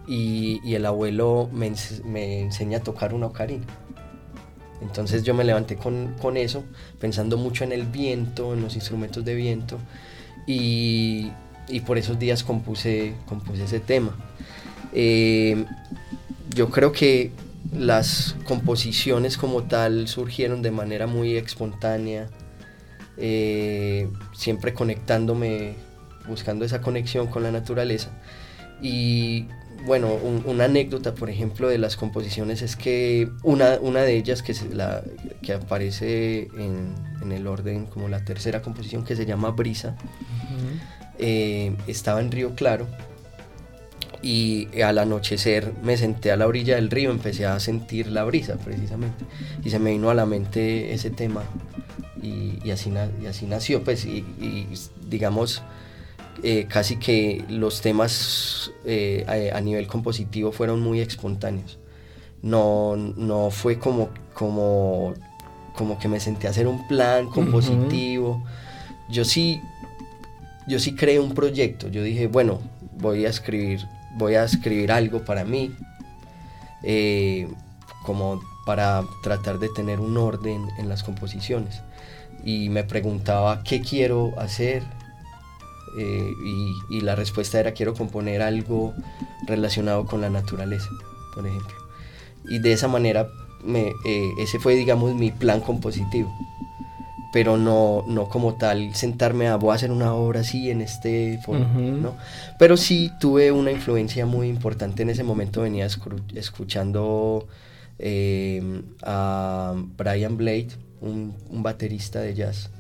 y, 0.07 0.61
y 0.65 0.75
el 0.75 0.85
abuelo 0.87 1.49
me, 1.53 1.73
me 2.05 2.41
enseña 2.43 2.79
a 2.79 2.83
tocar 2.83 3.15
una 3.15 3.27
ocarina. 3.27 3.65
Entonces 4.83 5.23
yo 5.25 5.35
me 5.35 5.45
levanté 5.45 5.77
con, 5.77 6.15
con 6.21 6.37
eso, 6.37 6.63
pensando 7.01 7.37
mucho 7.37 7.65
en 7.65 7.73
el 7.73 7.85
viento, 7.87 8.53
en 8.55 8.63
los 8.63 8.75
instrumentos 8.77 9.25
de 9.25 9.35
viento, 9.35 9.79
y, 10.47 11.33
y 11.69 11.81
por 11.81 11.99
esos 11.99 12.19
días 12.19 12.45
compuse, 12.45 13.15
compuse 13.27 13.65
ese 13.65 13.81
tema. 13.81 14.15
Eh, 15.01 15.65
yo 16.55 16.71
creo 16.71 16.91
que 16.91 17.31
las 17.73 18.35
composiciones 18.45 19.37
como 19.37 19.63
tal 19.63 20.09
surgieron 20.09 20.61
de 20.61 20.73
manera 20.73 21.07
muy 21.07 21.37
espontánea, 21.37 22.29
eh, 23.17 24.09
siempre 24.35 24.75
conectándome, 24.75 25.75
buscando 26.27 26.65
esa 26.65 26.81
conexión 26.81 27.29
con 27.29 27.45
la 27.45 27.53
naturaleza. 27.53 28.11
Y 28.83 29.47
bueno, 29.87 30.13
un- 30.15 30.43
una 30.47 30.65
anécdota, 30.65 31.15
por 31.15 31.31
ejemplo, 31.31 31.69
de 31.69 31.79
las 31.79 31.97
composiciones 31.97 32.63
es 32.63 32.75
que 32.75 33.29
una, 33.45 33.79
una 33.81 34.03
de 34.03 34.17
ellas 34.17 34.43
que, 34.43 34.53
se- 34.55 34.75
la, 34.75 35.05
que 35.43 35.53
aparece 35.53 36.49
en, 36.59 36.95
en 37.23 37.31
el 37.31 37.47
orden 37.47 37.87
como 37.87 38.09
la 38.09 38.25
tercera 38.25 38.63
composición 38.63 39.05
que 39.05 39.15
se 39.15 39.27
llama 39.27 39.51
Brisa, 39.51 39.95
eh, 41.21 41.77
estaba 41.87 42.21
en 42.21 42.33
Río 42.33 42.55
Claro 42.57 42.89
y 44.23 44.81
al 44.81 44.99
anochecer 44.99 45.73
me 45.83 45.97
senté 45.97 46.33
a 46.33 46.37
la 46.37 46.47
orilla 46.47 46.77
del 46.77 46.91
río, 46.91 47.11
empecé 47.11 47.47
a 47.47 47.59
sentir 47.61 48.09
la 48.09 48.25
brisa 48.25 48.57
precisamente. 48.57 49.25
Y 49.65 49.71
se 49.71 49.79
me 49.79 49.91
vino 49.91 50.11
a 50.11 50.15
la 50.15 50.27
mente 50.27 50.93
ese 50.93 51.11
tema 51.11 51.45
y, 52.23 52.59
y 52.65 52.71
así, 52.71 52.93
y 53.23 53.27
así 53.27 53.47
nació 53.47 53.83
pues 53.85 54.05
y, 54.05 54.25
y, 54.41 54.67
digamos 55.09 55.63
eh, 56.43 56.67
casi 56.69 56.97
que 56.97 57.45
los 57.49 57.81
temas 57.81 58.73
eh, 58.85 59.51
a, 59.53 59.57
a 59.57 59.61
nivel 59.61 59.87
compositivo 59.87 60.53
fueron 60.53 60.81
muy 60.81 61.01
espontáneos. 61.01 61.79
No, 62.43 62.95
no 62.97 63.51
fue 63.51 63.79
como, 63.81 64.11
como, 64.35 65.15
como 65.75 65.99
que 65.99 66.07
me 66.07 66.21
senté 66.21 66.47
a 66.47 66.51
hacer 66.51 66.69
un 66.69 66.87
plan 66.87 67.29
compositivo. 67.29 68.45
Yo 69.11 69.25
sí 69.25 69.61
yo 70.69 70.79
sí 70.79 70.95
creé 70.95 71.19
un 71.19 71.35
proyecto. 71.35 71.89
Yo 71.89 72.03
dije, 72.03 72.27
bueno, 72.27 72.61
voy 72.99 73.25
a 73.25 73.31
escribir, 73.31 73.81
voy 74.19 74.35
a 74.35 74.45
escribir 74.45 74.93
algo 74.93 75.25
para 75.25 75.45
mí, 75.45 75.75
eh, 76.83 77.49
como 78.05 78.41
para 78.67 79.05
tratar 79.23 79.59
de 79.59 79.69
tener 79.71 80.01
un 80.01 80.17
orden 80.17 80.69
en 80.79 80.89
las 80.89 81.03
composiciones. 81.03 81.83
Y 82.45 82.69
me 82.69 82.85
preguntaba 82.85 83.63
qué 83.63 83.81
quiero 83.81 84.39
hacer. 84.39 84.83
eh, 85.99 86.33
y, 86.91 87.01
la 87.01 87.17
respuesta 87.17 87.59
era 87.59 87.73
quiero 87.73 87.95
componer 87.95 88.43
algo 88.43 88.93
relacionado 89.47 90.05
con 90.05 90.21
la 90.21 90.29
naturaleza, 90.29 90.91
por 91.35 91.47
ejemplo. 91.47 91.75
Y 92.51 92.59
de 92.59 92.73
esa 92.73 92.89
manera, 92.89 93.29
eh, 93.67 94.31
ese 94.39 94.59
fue, 94.59 94.75
digamos, 94.75 95.15
mi 95.15 95.31
plan 95.31 95.61
compositivo 95.61 96.31
pero 97.33 97.57
no, 97.57 98.05
no 98.09 98.29
como 98.29 98.55
tal 98.55 98.95
sentarme 98.95 99.49
a 99.49 99.57
voy 99.57 99.73
a 99.73 99.75
hacer 99.75 99.91
una 99.91 100.15
obra 100.15 100.41
así 100.41 100.71
en 100.71 100.81
este 100.81 101.39
foro. 101.45 101.67
¿no? 101.75 102.17
Pero 102.59 102.77
sí 102.77 103.11
tuve 103.21 103.53
una 103.53 103.71
influencia 103.71 104.25
muy 104.27 104.49
importante 104.49 105.03
en 105.03 105.11
ese 105.11 105.23
momento, 105.25 105.63
venía 105.63 105.87
escuchando 106.35 107.47
eh, 107.99 108.83
a 109.03 109.75
Brian 109.97 110.37
Blade, 110.37 110.69
un, 111.01 111.35
un 111.51 111.63
baterista 111.63 112.21
de 112.21 112.35
jazz, 112.35 112.71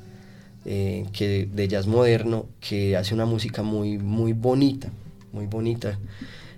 eh, 0.64 1.06
que, 1.12 1.48
de 1.52 1.68
jazz 1.68 1.86
moderno, 1.86 2.46
que 2.60 2.96
hace 2.96 3.14
una 3.14 3.26
música 3.26 3.62
muy, 3.62 3.98
muy 3.98 4.32
bonita, 4.32 4.88
muy 5.32 5.46
bonita. 5.46 5.98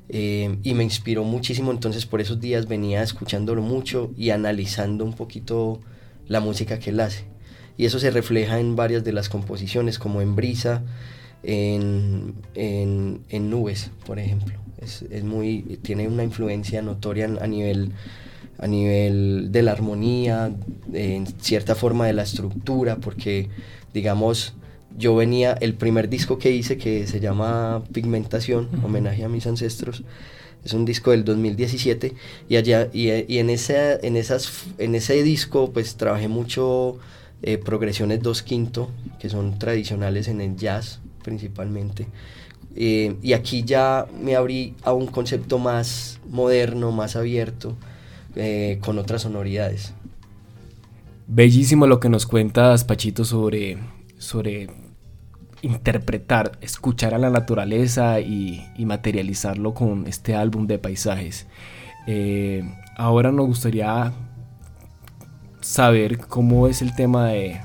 eh, 0.09 0.56
y 0.62 0.75
me 0.75 0.82
inspiró 0.85 1.23
muchísimo, 1.25 1.70
entonces 1.70 2.04
por 2.06 2.20
esos 2.20 2.40
días 2.40 2.66
venía 2.66 3.02
escuchándolo 3.02 3.62
mucho 3.62 4.11
y 4.16 4.30
analizando 4.30 5.04
un 5.04 5.12
poquito 5.12 5.80
la 6.26 6.41
música 6.41 6.78
que 6.78 6.91
él 6.91 7.00
hace. 7.00 7.25
Y 7.76 7.87
eso 7.87 7.99
se 7.99 8.11
refleja 8.11 8.61
en 8.61 8.76
varias 8.76 9.04
de 9.04 9.13
las 9.13 9.28
composiciones, 9.28 9.99
como 9.99 10.21
en 10.21 10.37
Brisa, 10.37 10.83
en, 11.43 12.35
en, 12.54 13.21
en 13.28 13.50
Nubes, 13.50 13.91
por 14.06 14.19
ejemplo. 14.19 14.54
Es, 14.80 15.02
es 15.11 15.25
muy, 15.25 15.78
tiene 15.83 16.09
una 16.09 16.25
influencia 16.25 16.83
notoria 16.83 17.28
a 17.41 17.47
nivel, 17.47 17.93
a 18.59 18.67
nivel 18.67 19.49
de 19.50 19.63
la 19.63 19.73
armonía, 19.73 20.52
en 20.93 21.26
cierta 21.41 21.75
forma 21.75 22.06
de 22.06 22.13
la 22.13 22.23
estructura, 22.23 22.97
porque, 22.97 23.49
digamos, 23.95 24.54
yo 24.97 25.15
venía, 25.15 25.52
el 25.52 25.75
primer 25.75 26.09
disco 26.09 26.39
que 26.39 26.50
hice, 26.50 26.76
que 26.76 27.06
se 27.06 27.21
llama 27.21 27.83
Pigmentación, 27.93 28.69
homenaje 28.85 29.25
a 29.25 29.28
mis 29.28 29.47
ancestros, 29.47 30.02
es 30.65 30.73
un 30.75 30.85
disco 30.85 31.11
del 31.11 31.25
2017 31.25 32.15
y 32.49 32.56
allá 32.56 32.89
y, 32.93 33.11
y 33.33 33.39
en 33.39 33.50
ese 33.50 34.06
en 34.06 34.17
esas 34.17 34.65
en 34.78 34.95
ese 34.95 35.23
disco 35.23 35.71
pues 35.73 35.97
trabajé 35.97 36.28
mucho 36.28 36.99
eh, 37.42 37.58
progresiones 37.58 38.22
dos 38.22 38.42
quinto 38.42 38.90
que 39.18 39.28
son 39.28 39.58
tradicionales 39.58 40.28
en 40.28 40.40
el 40.40 40.56
jazz 40.56 41.00
principalmente 41.22 42.06
Eh, 42.76 43.16
y 43.20 43.32
aquí 43.32 43.64
ya 43.64 44.06
me 44.22 44.36
abrí 44.36 44.76
a 44.84 44.92
un 44.92 45.08
concepto 45.08 45.58
más 45.58 46.20
moderno 46.28 46.92
más 46.92 47.16
abierto 47.16 47.76
eh, 48.36 48.78
con 48.80 48.96
otras 48.96 49.22
sonoridades 49.22 49.92
Bellísimo 51.26 51.86
lo 51.86 51.98
que 51.98 52.08
nos 52.08 52.26
cuentas, 52.26 52.84
Pachito, 52.84 53.24
sobre, 53.24 53.78
sobre 54.18 54.68
interpretar, 55.62 56.58
escuchar 56.60 57.14
a 57.14 57.18
la 57.18 57.30
naturaleza 57.30 58.20
y, 58.20 58.64
materializarlo 58.78 59.72
con 59.72 60.08
este 60.08 60.34
álbum 60.34 60.66
de 60.66 60.78
paisajes. 60.78 61.46
Ahora 62.96 63.32
nos 63.32 63.46
gustaría 63.46 64.12
saber 65.60 66.18
cómo 66.18 66.66
es 66.66 66.82
el 66.82 66.94
tema 66.94 67.28
de, 67.28 67.60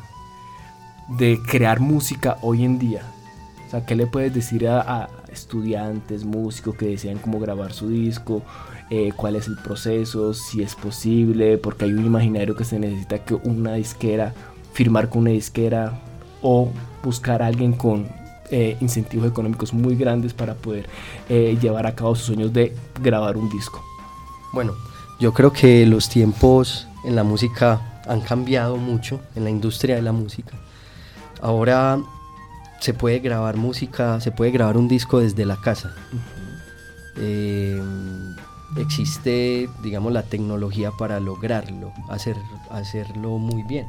de 1.17 1.39
crear 1.47 1.79
música 1.79 2.37
hoy 2.41 2.63
en 2.63 2.79
día. 2.79 3.01
O 3.67 3.71
sea, 3.71 3.85
¿qué 3.85 3.95
le 3.95 4.07
puedes 4.07 4.33
decir 4.33 4.67
a, 4.67 5.09
estudiantes, 5.31 6.23
músicos 6.23 6.75
que 6.75 6.87
desean 6.87 7.17
cómo 7.17 7.39
grabar 7.39 7.73
su 7.73 7.89
disco? 7.89 8.41
Eh, 8.89 9.11
¿Cuál 9.15 9.35
es 9.35 9.47
el 9.47 9.57
proceso? 9.57 10.33
Si 10.33 10.61
es 10.61 10.75
posible, 10.75 11.57
porque 11.57 11.85
hay 11.85 11.93
un 11.93 12.05
imaginario 12.05 12.55
que 12.55 12.63
se 12.63 12.79
necesita 12.79 13.19
que 13.19 13.33
una 13.33 13.73
disquera, 13.73 14.33
firmar 14.73 15.09
con 15.09 15.21
una 15.21 15.31
disquera 15.31 15.99
o 16.41 16.71
buscar 17.03 17.41
a 17.41 17.47
alguien 17.47 17.73
con 17.73 18.07
eh, 18.51 18.77
incentivos 18.79 19.27
económicos 19.27 19.73
muy 19.73 19.95
grandes 19.95 20.33
para 20.33 20.53
poder 20.53 20.87
eh, 21.29 21.57
llevar 21.59 21.87
a 21.87 21.95
cabo 21.95 22.15
sus 22.15 22.27
sueños 22.27 22.53
de 22.53 22.75
grabar 23.01 23.37
un 23.37 23.49
disco. 23.49 23.83
Bueno, 24.53 24.73
yo 25.19 25.33
creo 25.33 25.51
que 25.51 25.85
los 25.85 26.07
tiempos 26.09 26.87
en 27.05 27.15
la 27.15 27.23
música 27.23 27.81
han 28.07 28.21
cambiado 28.21 28.77
mucho, 28.77 29.21
en 29.35 29.43
la 29.43 29.49
industria 29.49 29.95
de 29.95 30.01
la 30.01 30.11
música. 30.11 30.57
Ahora 31.41 31.99
se 32.79 32.93
puede 32.93 33.19
grabar 33.19 33.57
música, 33.57 34.19
se 34.21 34.31
puede 34.31 34.51
grabar 34.51 34.77
un 34.77 34.87
disco 34.87 35.19
desde 35.19 35.45
la 35.45 35.57
casa. 35.57 35.93
Eh, 37.17 37.81
existe, 38.77 39.69
digamos, 39.81 40.11
la 40.11 40.23
tecnología 40.23 40.91
para 40.91 41.19
lograrlo, 41.19 41.93
hacer, 42.09 42.35
hacerlo 42.69 43.37
muy 43.37 43.63
bien. 43.63 43.87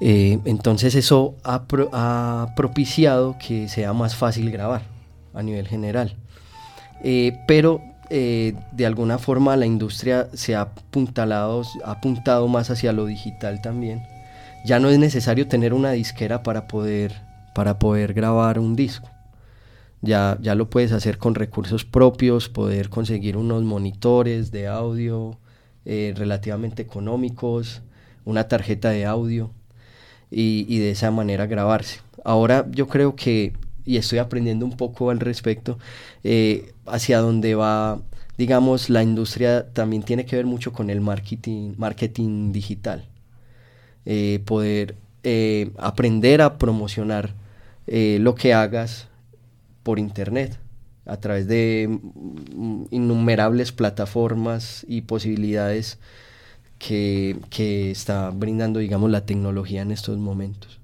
Eh, 0.00 0.38
entonces 0.44 0.94
eso 0.94 1.34
ha, 1.42 1.64
pro- 1.64 1.90
ha 1.92 2.52
propiciado 2.54 3.36
que 3.44 3.68
sea 3.68 3.92
más 3.92 4.14
fácil 4.14 4.50
grabar 4.50 4.82
a 5.34 5.42
nivel 5.42 5.66
general. 5.66 6.14
Eh, 7.02 7.38
pero 7.46 7.80
eh, 8.10 8.54
de 8.72 8.86
alguna 8.86 9.18
forma 9.18 9.56
la 9.56 9.66
industria 9.66 10.28
se 10.32 10.54
ha 10.54 10.62
apuntalado, 10.62 11.62
ha 11.84 11.92
apuntado 11.92 12.48
más 12.48 12.70
hacia 12.70 12.92
lo 12.92 13.06
digital 13.06 13.60
también. 13.60 14.02
Ya 14.64 14.80
no 14.80 14.88
es 14.88 14.98
necesario 14.98 15.46
tener 15.46 15.72
una 15.74 15.92
disquera 15.92 16.42
para 16.42 16.68
poder, 16.68 17.20
para 17.54 17.78
poder 17.78 18.14
grabar 18.14 18.58
un 18.58 18.76
disco. 18.76 19.08
Ya, 20.00 20.38
ya 20.40 20.54
lo 20.54 20.70
puedes 20.70 20.92
hacer 20.92 21.18
con 21.18 21.34
recursos 21.34 21.84
propios, 21.84 22.48
poder 22.48 22.88
conseguir 22.88 23.36
unos 23.36 23.62
monitores 23.64 24.52
de 24.52 24.68
audio 24.68 25.38
eh, 25.84 26.14
relativamente 26.16 26.82
económicos, 26.82 27.82
una 28.24 28.48
tarjeta 28.48 28.90
de 28.90 29.06
audio 29.06 29.50
y, 30.30 30.66
y 30.68 30.78
de 30.78 30.90
esa 30.90 31.10
manera 31.10 31.46
grabarse. 31.46 32.00
Ahora 32.24 32.66
yo 32.70 32.88
creo 32.88 33.16
que, 33.16 33.54
y 33.88 33.96
estoy 33.96 34.18
aprendiendo 34.18 34.66
un 34.66 34.76
poco 34.76 35.08
al 35.08 35.18
respecto, 35.18 35.78
eh, 36.22 36.74
hacia 36.84 37.20
dónde 37.20 37.54
va, 37.54 38.02
digamos, 38.36 38.90
la 38.90 39.02
industria 39.02 39.72
también 39.72 40.02
tiene 40.02 40.26
que 40.26 40.36
ver 40.36 40.44
mucho 40.44 40.74
con 40.74 40.90
el 40.90 41.00
marketing, 41.00 41.72
marketing 41.78 42.52
digital. 42.52 43.08
Eh, 44.04 44.42
poder 44.44 44.94
eh, 45.22 45.70
aprender 45.78 46.42
a 46.42 46.58
promocionar 46.58 47.34
lo 47.86 48.34
que 48.34 48.52
hagas 48.52 49.08
por 49.82 49.98
internet. 49.98 50.58
a 51.06 51.16
través 51.16 51.48
de 51.48 51.88
mm, 51.88 52.84
innumerables 52.90 53.72
plataformas 53.72 54.84
y 54.88 55.02
posibilidades 55.02 55.98
que, 56.78 57.38
que 57.50 57.90
está 57.90 58.30
brindando, 58.30 58.80
digamos, 58.80 59.10
la 59.10 59.24
tecnología 59.24 59.80
en 59.82 59.92
estos 59.92 60.18
momentos. 60.18 60.78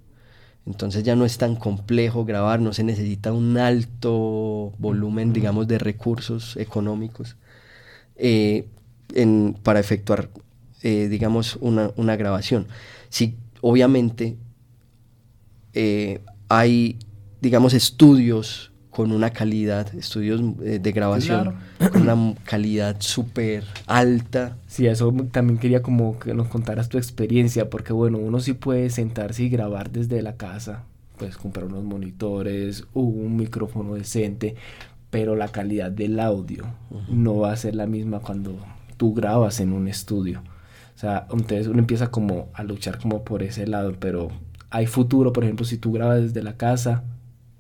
Entonces 0.67 1.05
ya 1.05 1.15
no 1.15 1.25
es 1.25 1.37
tan 1.37 1.57
complejo 1.57 2.25
grabar, 2.25 2.61
no 2.61 2.73
se 2.73 2.85
necesita 2.85 3.33
un 3.33 3.59
alto 3.59 4.73
volumen, 4.79 5.33
digamos, 5.33 5.69
de 5.69 5.79
recursos 5.79 6.57
económicos 6.57 7.37
eh, 8.17 8.67
para 9.63 9.81
efectuar, 9.81 10.31
eh, 10.83 11.09
digamos, 11.09 11.57
una, 11.61 11.91
una, 11.97 12.17
grabación. 12.17 12.67
Sí, 13.11 13.37
obviamente 13.61 14.37
eh, 15.75 16.21
hay, 16.49 16.99
digamos, 17.43 17.75
estudios 17.75 18.73
con 18.95 19.11
una 19.11 19.31
calidad, 19.31 19.93
estudios 19.95 20.41
eh, 20.63 20.79
de 20.79 20.93
grabación 20.93 21.57
con 21.93 22.09
una 22.09 22.35
calidad 22.45 22.97
súper 23.01 23.65
alta. 23.87 24.57
Sí, 24.69 24.87
eso 24.87 25.13
también 25.33 25.59
quería 25.59 25.83
como 25.83 26.19
que 26.19 26.33
nos 26.33 26.47
contaras 26.47 26.89
tu 26.89 26.97
experiencia, 26.97 27.69
porque 27.69 27.93
bueno, 27.93 28.19
uno 28.19 28.39
sí 28.39 28.53
puede 28.53 28.91
sentarse 28.91 29.43
y 29.43 29.49
grabar 29.49 29.91
desde 29.91 30.23
la 30.23 30.37
casa, 30.37 30.85
pues 31.19 31.37
comprar 31.37 31.67
unos 31.67 31.83
monitores, 31.83 32.85
un 32.95 33.37
micrófono 33.37 33.95
decente, 33.95 34.55
pero 35.11 35.35
la 35.35 35.49
calidad 35.49 35.91
del 35.91 36.21
audio 36.21 36.65
no 37.09 37.39
va 37.39 37.53
a 37.53 37.57
ser 37.57 37.75
la 37.75 37.87
misma 37.87 38.21
cuando 38.21 38.59
tú 38.97 39.13
grabas 39.13 39.59
en 39.59 39.73
un 39.73 39.89
estudio. 39.89 40.43
O 40.95 40.99
sea, 40.99 41.27
entonces 41.33 41.67
uno 41.67 41.81
empieza 41.81 42.13
como 42.13 42.49
a 42.55 42.63
luchar 42.63 43.01
como 43.01 43.25
por 43.25 43.43
ese 43.43 43.67
lado, 43.67 43.95
pero 43.99 44.29
hay 44.71 44.87
futuro, 44.87 45.33
por 45.33 45.43
ejemplo, 45.43 45.67
si 45.67 45.79
tú 45.79 45.91
grabas 45.91 46.23
desde 46.23 46.43
la 46.45 46.57
casa, 46.57 47.03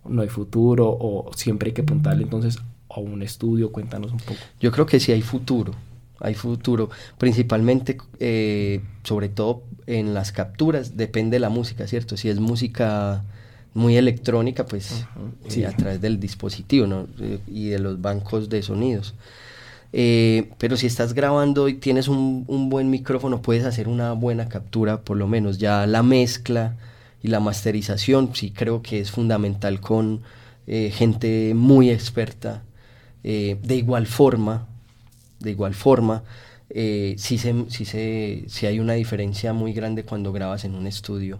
no 0.08 0.22
hay 0.22 0.28
futuro 0.28 0.88
o 0.88 1.30
siempre 1.34 1.68
hay 1.68 1.74
que 1.74 1.82
apuntarle 1.82 2.24
entonces 2.24 2.58
a 2.88 3.00
un 3.00 3.22
estudio? 3.22 3.72
Cuéntanos 3.72 4.12
un 4.12 4.18
poco. 4.18 4.40
Yo 4.60 4.70
creo 4.72 4.86
que 4.86 5.00
sí 5.00 5.12
hay 5.12 5.22
futuro, 5.22 5.72
hay 6.20 6.34
futuro, 6.34 6.90
principalmente, 7.18 7.98
eh, 8.20 8.80
sobre 9.02 9.28
todo 9.28 9.62
en 9.86 10.14
las 10.14 10.32
capturas, 10.32 10.96
depende 10.96 11.36
de 11.36 11.40
la 11.40 11.48
música, 11.48 11.86
¿cierto? 11.86 12.16
Si 12.16 12.28
es 12.28 12.40
música 12.40 13.22
muy 13.74 13.96
electrónica, 13.96 14.64
pues 14.64 15.04
sí. 15.48 15.64
a 15.64 15.72
través 15.72 16.00
del 16.00 16.20
dispositivo 16.20 16.86
¿no? 16.86 17.08
y 17.46 17.68
de 17.68 17.80
los 17.80 18.00
bancos 18.00 18.48
de 18.48 18.62
sonidos. 18.62 19.14
Eh, 19.92 20.50
pero 20.58 20.76
si 20.76 20.86
estás 20.86 21.12
grabando 21.12 21.68
y 21.68 21.74
tienes 21.74 22.08
un, 22.08 22.44
un, 22.48 22.68
buen 22.68 22.90
micrófono, 22.90 23.42
puedes 23.42 23.64
hacer 23.64 23.86
una 23.86 24.12
buena 24.12 24.48
captura, 24.48 25.02
por 25.02 25.16
lo 25.16 25.28
menos. 25.28 25.58
Ya 25.58 25.86
la 25.86 26.02
mezcla, 26.02 26.76
y 27.24 27.28
la 27.28 27.40
masterización 27.40 28.34
sí 28.34 28.50
creo 28.50 28.82
que 28.82 29.00
es 29.00 29.10
fundamental 29.10 29.80
con 29.80 30.20
eh, 30.66 30.90
gente 30.94 31.54
muy 31.54 31.88
experta. 31.90 32.64
Eh, 33.24 33.56
de 33.62 33.76
igual 33.76 34.06
forma, 34.06 34.66
de 35.40 35.50
igual 35.52 35.72
forma, 35.74 36.22
eh, 36.68 37.14
sí, 37.16 37.38
se, 37.38 37.64
se, 38.46 38.66
hay 38.66 38.78
una 38.78 38.92
diferencia 38.92 39.54
muy 39.54 39.72
grande 39.72 40.04
cuando 40.04 40.32
grabas 40.34 40.66
en 40.66 40.74
un 40.74 40.86
estudio. 40.86 41.38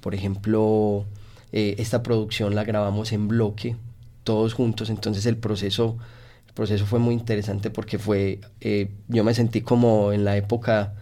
por 0.00 0.14
ejemplo, 0.14 1.04
esta 1.52 2.02
producción 2.02 2.54
la 2.54 2.64
grabamos 2.64 3.12
en 3.12 3.28
bloque, 3.28 3.76
todos 4.24 4.54
juntos, 4.54 4.88
entonces 4.88 5.26
el 5.26 5.36
proceso, 5.36 5.98
el 6.46 6.54
proceso 6.54 6.86
fue 6.86 6.98
muy 6.98 7.14
interesante 7.14 7.70
porque 7.70 7.98
fue, 7.98 8.40
yo 9.08 9.24
me 9.24 9.34
sentí 9.34 9.60
como 9.60 10.12
en 10.12 10.24
la 10.24 10.38
época 10.38 10.94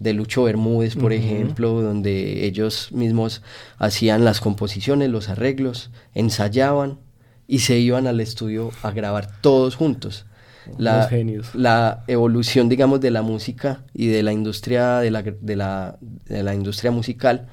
de 0.00 0.14
Lucho 0.14 0.44
Bermúdez, 0.44 0.96
por 0.96 1.12
ejemplo, 1.12 1.82
donde 1.82 2.46
ellos 2.46 2.88
mismos 2.90 3.42
hacían 3.78 4.24
las 4.24 4.40
composiciones, 4.40 5.10
los 5.10 5.28
arreglos, 5.28 5.90
ensayaban 6.14 6.98
y 7.46 7.60
se 7.60 7.78
iban 7.78 8.06
al 8.06 8.18
estudio 8.20 8.70
a 8.82 8.90
grabar 8.92 9.40
todos 9.42 9.76
juntos. 9.76 10.24
La, 10.78 11.08
la 11.54 12.04
evolución, 12.06 12.68
digamos, 12.68 13.00
de 13.00 13.10
la 13.10 13.22
música 13.22 13.82
y 13.92 14.06
de 14.06 14.22
la 14.22 14.32
industria, 14.32 14.98
de 14.98 15.10
la, 15.10 15.22
de 15.22 15.56
la, 15.56 15.98
de 16.00 16.42
la 16.42 16.54
industria 16.54 16.90
musical 16.90 17.48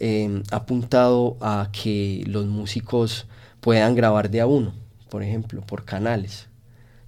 em, 0.00 0.42
ha 0.50 0.56
apuntado 0.56 1.36
a 1.40 1.70
que 1.70 2.24
los 2.26 2.46
músicos 2.46 3.26
puedan 3.60 3.94
grabar 3.94 4.30
de 4.30 4.40
a 4.40 4.46
uno, 4.46 4.74
por 5.08 5.22
ejemplo, 5.22 5.60
por 5.60 5.84
canales. 5.84 6.48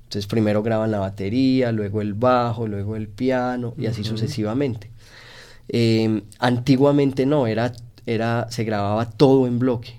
Entonces 0.08 0.26
primero 0.26 0.62
graban 0.62 0.90
la 0.90 1.00
batería, 1.00 1.70
luego 1.70 2.00
el 2.00 2.14
bajo, 2.14 2.66
luego 2.66 2.96
el 2.96 3.08
piano 3.08 3.74
y 3.76 3.84
así 3.84 4.04
sucesivamente. 4.04 4.88
Em, 5.68 6.22
antiguamente 6.38 7.26
no, 7.26 7.46
era, 7.46 7.74
era, 8.06 8.46
se 8.48 8.64
grababa 8.64 9.10
todo 9.10 9.46
en 9.46 9.58
bloque 9.58 9.96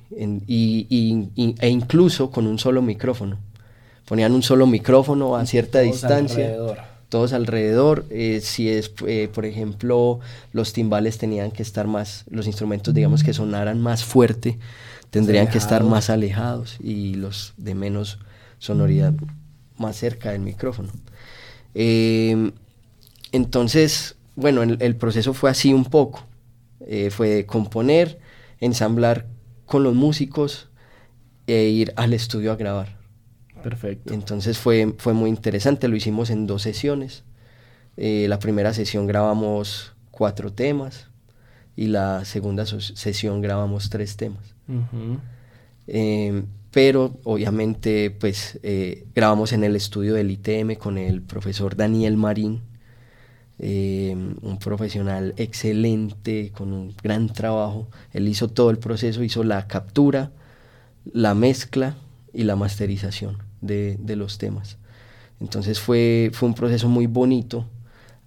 y, 0.48 1.30
e 1.60 1.70
incluso 1.70 2.32
con 2.32 2.48
un 2.48 2.58
solo 2.58 2.82
micrófono. 2.82 3.38
Ponían 4.08 4.32
un 4.32 4.42
solo 4.42 4.66
micrófono 4.66 5.36
a 5.36 5.46
cierta 5.46 5.82
distancia. 5.82 6.56
Todos 7.10 7.32
alrededor. 7.34 8.06
Eh, 8.10 8.40
si 8.42 8.68
es, 8.68 8.92
eh, 9.06 9.30
por 9.32 9.46
ejemplo, 9.46 10.22
los 10.54 10.74
timbales 10.74 11.20
tenían 11.20 11.52
que 11.52 11.62
estar 11.62 11.86
más, 11.86 12.24
los 12.32 12.48
instrumentos, 12.48 12.96
digamos, 12.96 13.24
que 13.24 13.34
sonaran 13.34 13.80
más 13.80 14.04
fuerte, 14.04 14.58
tendrían 15.12 15.50
que 15.50 15.60
estar 15.60 15.84
más 15.84 16.10
alejados 16.10 16.78
y 16.80 17.14
los 17.14 17.54
de 17.58 17.76
menos 17.76 18.18
sonoridad 18.58 19.14
más 19.80 19.96
cerca 19.96 20.32
del 20.32 20.42
micrófono. 20.42 20.90
Em, 21.74 22.52
entonces, 23.32 24.16
bueno, 24.36 24.64
el, 24.64 24.96
proceso 24.96 25.34
fue 25.34 25.50
así 25.50 25.74
un 25.74 25.86
poco. 25.86 26.24
Eh, 26.86 27.10
fue 27.10 27.46
componer, 27.46 28.20
ensamblar 28.60 29.28
con 29.66 29.84
los 29.84 29.94
músicos 29.94 30.70
e 31.48 31.64
ir 31.66 31.94
al 31.96 32.14
estudio 32.14 32.52
a 32.52 32.56
grabar. 32.56 32.98
Perfecto. 33.64 34.14
Entonces 34.14 34.58
fue, 34.58 34.96
fue 34.98 35.14
muy 35.14 35.30
interesante, 35.30 35.88
lo 35.88 35.96
hicimos 35.96 36.30
en 36.30 36.48
dos 36.48 36.62
sesiones. 36.62 37.24
Eh, 37.98 38.28
la 38.30 38.40
primera 38.40 38.74
sesión 38.74 39.08
grabamos 39.08 39.94
cuatro 40.12 40.54
temas 40.54 41.08
y 41.76 41.88
la 41.88 42.24
segunda 42.26 42.66
sesión 42.66 43.42
grabamos 43.42 43.90
tres 43.90 44.16
temas 44.16 44.56
pero 46.72 47.18
obviamente 47.24 48.12
pues 48.12 48.60
eh, 48.64 49.06
grabamos 49.16 49.54
en 49.54 49.64
el 49.64 49.76
estudio 49.76 50.14
del 50.14 50.32
ITM 50.32 50.76
con 50.76 50.98
el 50.98 51.22
profesor 51.22 51.76
Daniel 51.76 52.18
Marín, 52.18 52.62
eh, 53.58 54.16
un 54.42 54.60
profesional 54.60 55.34
excelente, 55.38 56.52
con 56.56 56.72
un 56.72 56.96
gran 57.04 57.28
trabajo. 57.28 57.90
Él 58.14 58.28
hizo 58.28 58.48
todo 58.48 58.70
el 58.70 58.78
proceso, 58.78 59.24
hizo 59.24 59.44
la 59.44 59.68
captura, 59.68 60.32
la 61.12 61.34
mezcla 61.34 61.98
y 62.34 62.44
la 62.44 62.56
masterización 62.56 63.38
de, 63.62 63.98
los 64.16 64.38
temas. 64.38 64.78
Entonces 65.42 65.80
fue, 65.80 66.32
fue 66.34 66.48
un 66.50 66.56
proceso 66.56 66.88
muy 66.88 67.08
bonito 67.08 67.66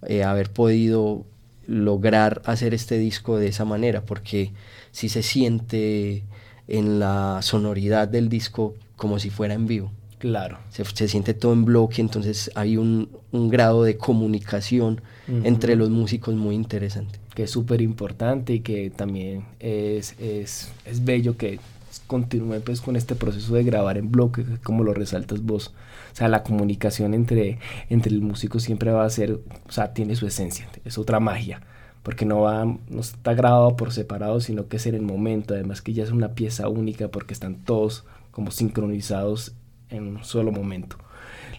eh, 0.07 0.23
haber 0.23 0.51
podido 0.51 1.25
lograr 1.65 2.41
hacer 2.45 2.73
este 2.73 2.97
disco 2.97 3.37
de 3.37 3.47
esa 3.47 3.65
manera, 3.65 4.05
porque 4.05 4.51
si 4.91 5.09
se 5.09 5.23
siente 5.23 6.23
en 6.67 6.99
la 6.99 7.39
sonoridad 7.41 8.07
del 8.07 8.29
disco 8.29 8.75
como 8.95 9.19
si 9.19 9.29
fuera 9.29 9.53
en 9.53 9.67
vivo. 9.67 9.91
Claro. 10.19 10.59
Se, 10.69 11.07
siente 11.09 11.33
todo 11.33 11.51
en 11.51 11.65
bloque, 11.65 11.99
entonces 11.99 12.49
hay 12.55 12.77
un, 12.77 13.09
grado 13.31 13.83
de 13.83 13.97
comunicación 13.97 15.01
entre 15.27 15.75
los 15.75 15.89
músicos 15.89 16.35
muy 16.35 16.55
interesante. 16.55 17.19
Que 17.35 17.43
es 17.43 17.51
súper 17.51 17.81
importante 17.81 18.53
y 18.53 18.59
que 18.61 18.89
también 18.89 19.43
es, 19.59 20.15
es, 20.19 20.71
es 20.85 21.03
bello 21.03 21.35
que 21.35 21.59
continúe 22.07 22.61
pues 22.61 22.79
con 22.79 22.95
este 22.95 23.15
proceso 23.15 23.53
de 23.55 23.63
grabar 23.63 23.97
en 23.97 24.11
bloque, 24.11 24.45
como 24.63 24.83
lo 24.83 24.93
resaltas 24.93 25.41
vos. 25.41 25.73
O 26.13 26.15
sea, 26.15 26.29
la 26.29 26.43
comunicación 26.43 27.13
entre, 27.13 27.59
entre 27.89 28.13
el 28.13 28.21
músico 28.21 28.59
siempre 28.59 28.91
va 28.91 29.03
a 29.03 29.09
ser, 29.09 29.33
o 29.67 29.71
sea, 29.71 29.93
tiene 29.93 30.15
su 30.15 30.25
esencia, 30.25 30.69
es 30.85 30.97
otra 30.97 31.19
magia 31.19 31.61
porque 32.03 32.25
no, 32.25 32.41
va, 32.41 32.65
no 32.65 32.99
está 32.99 33.33
grabado 33.33 33.75
por 33.75 33.91
separado, 33.91 34.41
sino 34.41 34.67
que 34.67 34.77
es 34.77 34.85
en 34.85 34.95
el 34.95 35.01
momento, 35.01 35.53
además 35.53 35.81
que 35.81 35.93
ya 35.93 36.03
es 36.03 36.11
una 36.11 36.35
pieza 36.35 36.67
única 36.67 37.07
porque 37.07 37.33
están 37.33 37.55
todos 37.63 38.05
como 38.31 38.51
sincronizados 38.51 39.55
en 39.89 40.07
un 40.07 40.23
solo 40.23 40.51
momento. 40.51 40.97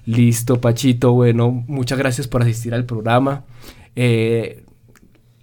Listo, 0.07 0.61
Pachito, 0.61 1.13
bueno, 1.13 1.51
muchas 1.67 1.99
gracias 1.99 2.29
por 2.29 2.43
asistir 2.43 2.75
al 2.75 2.85
programa. 2.85 3.45
Eh, 3.97 4.64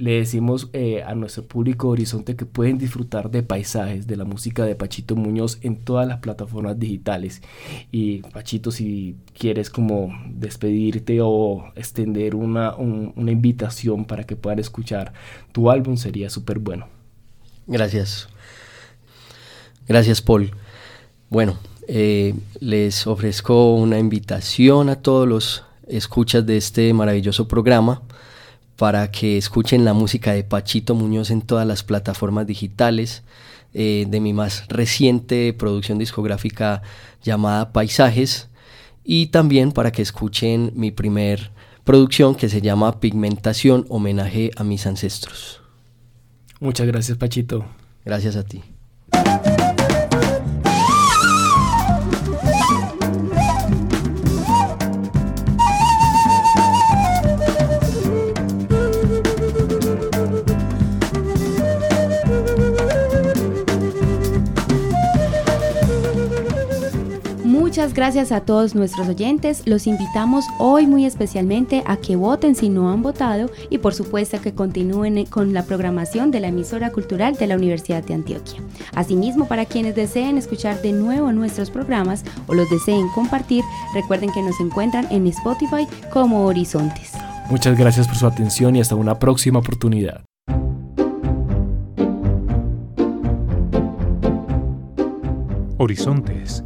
le 0.01 0.13
decimos 0.13 0.69
eh, 0.73 1.03
a 1.03 1.13
nuestro 1.13 1.43
público 1.43 1.89
Horizonte 1.89 2.35
que 2.35 2.47
pueden 2.47 2.79
disfrutar 2.79 3.29
de 3.29 3.43
paisajes, 3.43 4.07
de 4.07 4.17
la 4.17 4.23
música 4.23 4.65
de 4.65 4.73
Pachito 4.73 5.15
Muñoz 5.15 5.59
en 5.61 5.75
todas 5.75 6.07
las 6.07 6.17
plataformas 6.21 6.79
digitales. 6.79 7.43
Y 7.91 8.23
Pachito, 8.23 8.71
si 8.71 9.15
quieres 9.37 9.69
como 9.69 10.09
despedirte 10.27 11.19
o 11.21 11.71
extender 11.75 12.33
una, 12.33 12.75
una 12.75 13.31
invitación 13.31 14.05
para 14.05 14.23
que 14.23 14.35
puedan 14.35 14.57
escuchar 14.57 15.13
tu 15.51 15.69
álbum, 15.69 15.97
sería 15.97 16.31
súper 16.31 16.57
bueno. 16.57 16.87
Gracias. 17.67 18.27
Gracias, 19.87 20.19
Paul. 20.19 20.49
Bueno, 21.29 21.59
eh, 21.87 22.33
les 22.59 23.05
ofrezco 23.05 23.75
una 23.75 23.99
invitación 23.99 24.89
a 24.89 24.95
todos 24.95 25.27
los 25.27 25.63
escuchas 25.87 26.43
de 26.43 26.57
este 26.57 26.91
maravilloso 26.91 27.47
programa 27.47 28.01
para 28.75 29.11
que 29.11 29.37
escuchen 29.37 29.85
la 29.85 29.93
música 29.93 30.33
de 30.33 30.43
Pachito 30.43 30.95
Muñoz 30.95 31.31
en 31.31 31.41
todas 31.41 31.67
las 31.67 31.83
plataformas 31.83 32.47
digitales, 32.47 33.23
eh, 33.73 34.05
de 34.09 34.19
mi 34.19 34.33
más 34.33 34.67
reciente 34.67 35.53
producción 35.53 35.97
discográfica 35.97 36.81
llamada 37.23 37.71
Paisajes 37.71 38.49
y 39.03 39.27
también 39.27 39.71
para 39.71 39.91
que 39.91 40.01
escuchen 40.01 40.73
mi 40.75 40.91
primer 40.91 41.51
producción 41.83 42.35
que 42.35 42.49
se 42.49 42.61
llama 42.61 42.99
Pigmentación, 42.99 43.85
homenaje 43.89 44.51
a 44.57 44.63
mis 44.63 44.85
ancestros. 44.85 45.61
Muchas 46.59 46.85
gracias 46.87 47.17
Pachito. 47.17 47.65
Gracias 48.03 48.35
a 48.35 48.43
ti. 48.43 48.61
Muchas 67.71 67.93
gracias 67.93 68.33
a 68.33 68.41
todos 68.41 68.75
nuestros 68.75 69.07
oyentes. 69.07 69.63
Los 69.65 69.87
invitamos 69.87 70.43
hoy 70.59 70.87
muy 70.87 71.05
especialmente 71.05 71.83
a 71.85 71.95
que 71.95 72.17
voten 72.17 72.53
si 72.53 72.67
no 72.67 72.91
han 72.91 73.01
votado 73.01 73.49
y 73.69 73.77
por 73.77 73.93
supuesto 73.93 74.41
que 74.41 74.53
continúen 74.53 75.25
con 75.27 75.53
la 75.53 75.63
programación 75.63 76.31
de 76.31 76.41
la 76.41 76.49
emisora 76.49 76.91
cultural 76.91 77.35
de 77.35 77.47
la 77.47 77.55
Universidad 77.55 78.03
de 78.03 78.13
Antioquia. 78.13 78.59
Asimismo, 78.93 79.47
para 79.47 79.63
quienes 79.63 79.95
deseen 79.95 80.37
escuchar 80.37 80.81
de 80.81 80.91
nuevo 80.91 81.31
nuestros 81.31 81.71
programas 81.71 82.25
o 82.47 82.55
los 82.55 82.69
deseen 82.69 83.07
compartir, 83.15 83.63
recuerden 83.93 84.33
que 84.33 84.41
nos 84.41 84.59
encuentran 84.59 85.07
en 85.09 85.27
Spotify 85.27 85.87
como 86.11 86.47
Horizontes. 86.47 87.13
Muchas 87.49 87.77
gracias 87.77 88.05
por 88.05 88.17
su 88.17 88.27
atención 88.27 88.75
y 88.75 88.81
hasta 88.81 88.95
una 88.95 89.17
próxima 89.17 89.59
oportunidad. 89.59 90.25
Horizontes 95.77 96.65